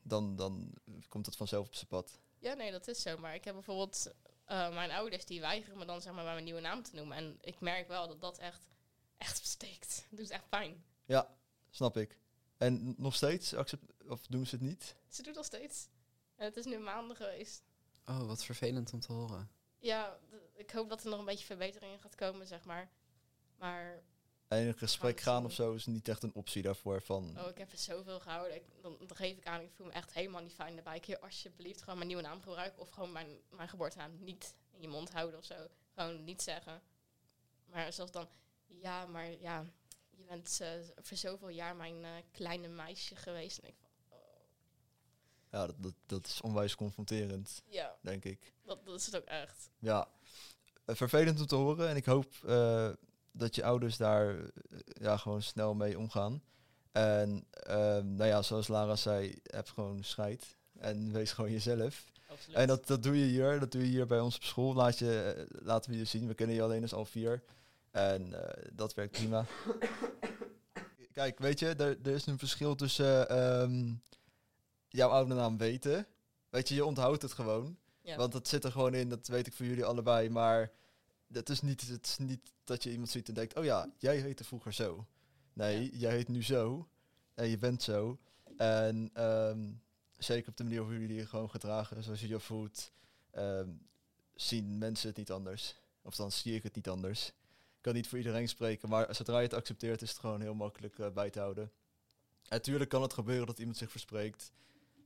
[0.09, 0.73] dan, dan
[1.09, 2.19] komt het vanzelf op zijn pad.
[2.39, 3.19] Ja, nee, dat is zo.
[3.19, 4.13] Maar ik heb bijvoorbeeld
[4.49, 7.17] uh, mijn ouders die weigeren me dan zeg maar bij mijn nieuwe naam te noemen.
[7.17, 8.69] En ik merk wel dat dat echt,
[9.17, 10.07] echt steekt.
[10.11, 10.85] Het doet echt pijn.
[11.05, 11.37] Ja,
[11.71, 12.19] snap ik.
[12.57, 14.97] En nog steeds, accept of doen ze het niet?
[15.09, 15.89] Ze doet nog steeds.
[16.37, 17.65] En het is nu maanden geweest.
[18.05, 19.51] Oh, wat vervelend om te horen.
[19.79, 20.19] Ja,
[20.55, 22.91] ik hoop dat er nog een beetje verbetering in gaat komen, zeg maar.
[23.59, 24.03] Maar
[24.49, 27.03] en in een gesprek gaan of zo is niet echt een optie daarvoor.
[27.03, 28.55] Van oh, ik heb er zoveel gehouden.
[28.55, 30.97] Ik, dan, dan, geef ik aan, ik voel me echt helemaal niet fijn daarbij.
[30.97, 32.81] Ik alsjeblieft gewoon mijn nieuwe naam gebruiken.
[32.83, 35.55] Of gewoon mijn, mijn geboortenaam niet in je mond houden of zo.
[35.95, 36.83] Gewoon niet zeggen.
[37.65, 38.29] Maar zelfs dan,
[38.67, 39.65] ja, maar ja,
[40.11, 43.59] je bent uh, voor zoveel jaar mijn uh, kleine meisje geweest.
[43.59, 43.86] En ik.
[45.57, 48.53] Ja, dat, dat, dat, is onwijs confronterend, ja, denk ik.
[48.65, 49.71] Dat, dat is het ook echt.
[49.79, 50.09] Ja,
[50.87, 51.89] uh, vervelend om te horen.
[51.89, 52.33] En ik hoop
[53.37, 54.47] dat je ouders daar eh,
[54.85, 56.43] ja, gewoon snel mee omgaan.
[56.93, 60.57] En ehm, nou ja, zoals Lara zei, heb gewoon scheid.
[60.79, 62.05] En wees gewoon jezelf.
[62.29, 62.57] Absoluut.
[62.57, 63.61] En dat, dat doe je hier.
[63.61, 64.75] Dat doe je hier bij ons op school.
[64.75, 66.27] Laat je, eh, laten we je zien.
[66.27, 67.43] We kennen je alleen als al vier.
[67.91, 68.41] En uh,
[68.73, 69.47] dat werkt prima.
[71.13, 74.03] Kijk, weet je, er, er is een verschil tussen um,
[74.97, 76.07] jouw oude naam weten.
[76.49, 77.79] Weet je, je onthoudt het gewoon.
[78.03, 78.17] Ja.
[78.17, 80.31] Want dat zit er gewoon in, dat weet ik voor jullie allebei.
[80.31, 80.73] Maar
[81.27, 84.17] dat is niet, het is niet dat je iemand ziet en denkt, oh ja, jij
[84.17, 85.07] heette vroeger zo.
[85.53, 86.89] Nee, jij heet nu zo.
[87.35, 88.19] En je bent zo.
[88.57, 89.73] En ehm,
[90.17, 92.93] zeker op de manier hoe jullie je gewoon gedragen, zoals je je voelt,
[93.31, 93.71] ehm,
[94.35, 95.75] zien mensen het niet anders.
[96.03, 97.29] Of dan zie ik het niet anders.
[97.77, 100.55] Ik kan niet voor iedereen spreken, maar zodra je het accepteert, is het gewoon heel
[100.55, 101.73] makkelijk uh, bij te houden.
[102.49, 104.53] Natuurlijk kan het gebeuren dat iemand zich verspreekt,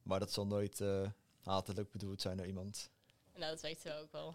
[0.02, 1.08] maar dat zal nooit uh,
[1.40, 2.90] hatelijk bedoeld zijn naar iemand.
[3.34, 4.34] Nou, dat weten we ook wel.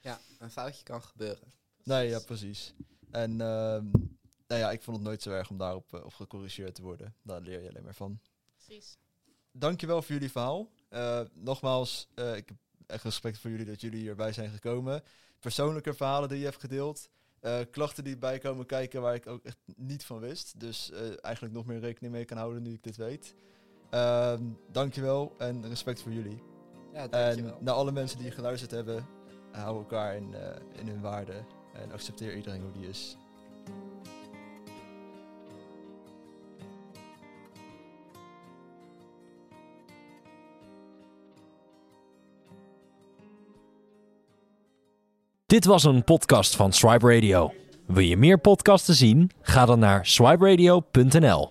[0.00, 1.52] Ja, een foutje kan gebeuren.
[1.82, 2.74] Nee, ja, precies.
[3.10, 3.38] En uh,
[4.46, 7.14] nou ja, ik vond het nooit zo erg om daarop uh, op gecorrigeerd te worden.
[7.22, 8.20] Daar leer je alleen maar van.
[8.54, 8.98] Precies.
[9.52, 10.70] Dankjewel voor jullie verhaal.
[10.90, 15.02] Uh, nogmaals, uh, ik heb echt respect voor jullie dat jullie hierbij zijn gekomen.
[15.38, 17.10] Persoonlijke verhalen die je hebt gedeeld.
[17.70, 20.60] klachten die bij komen kijken waar ik ook echt niet van wist.
[20.60, 20.90] Dus
[21.20, 23.34] eigenlijk nog meer rekening mee kan houden nu ik dit weet.
[23.92, 26.42] Ehm, dankjewel en respect voor jullie.
[26.92, 27.56] Ja, dankjewel.
[27.56, 29.06] En naar alle mensen die geluisterd hebben,
[29.50, 31.32] hou elkaar in, uh, in hun waarde
[31.72, 33.16] en accepteer iedereen hoe die is.
[45.46, 47.52] Dit was een podcast van Swipe Radio.
[47.86, 49.30] Wil je meer podcasts zien?
[49.40, 51.50] Ga dan naar swiperadio.nl.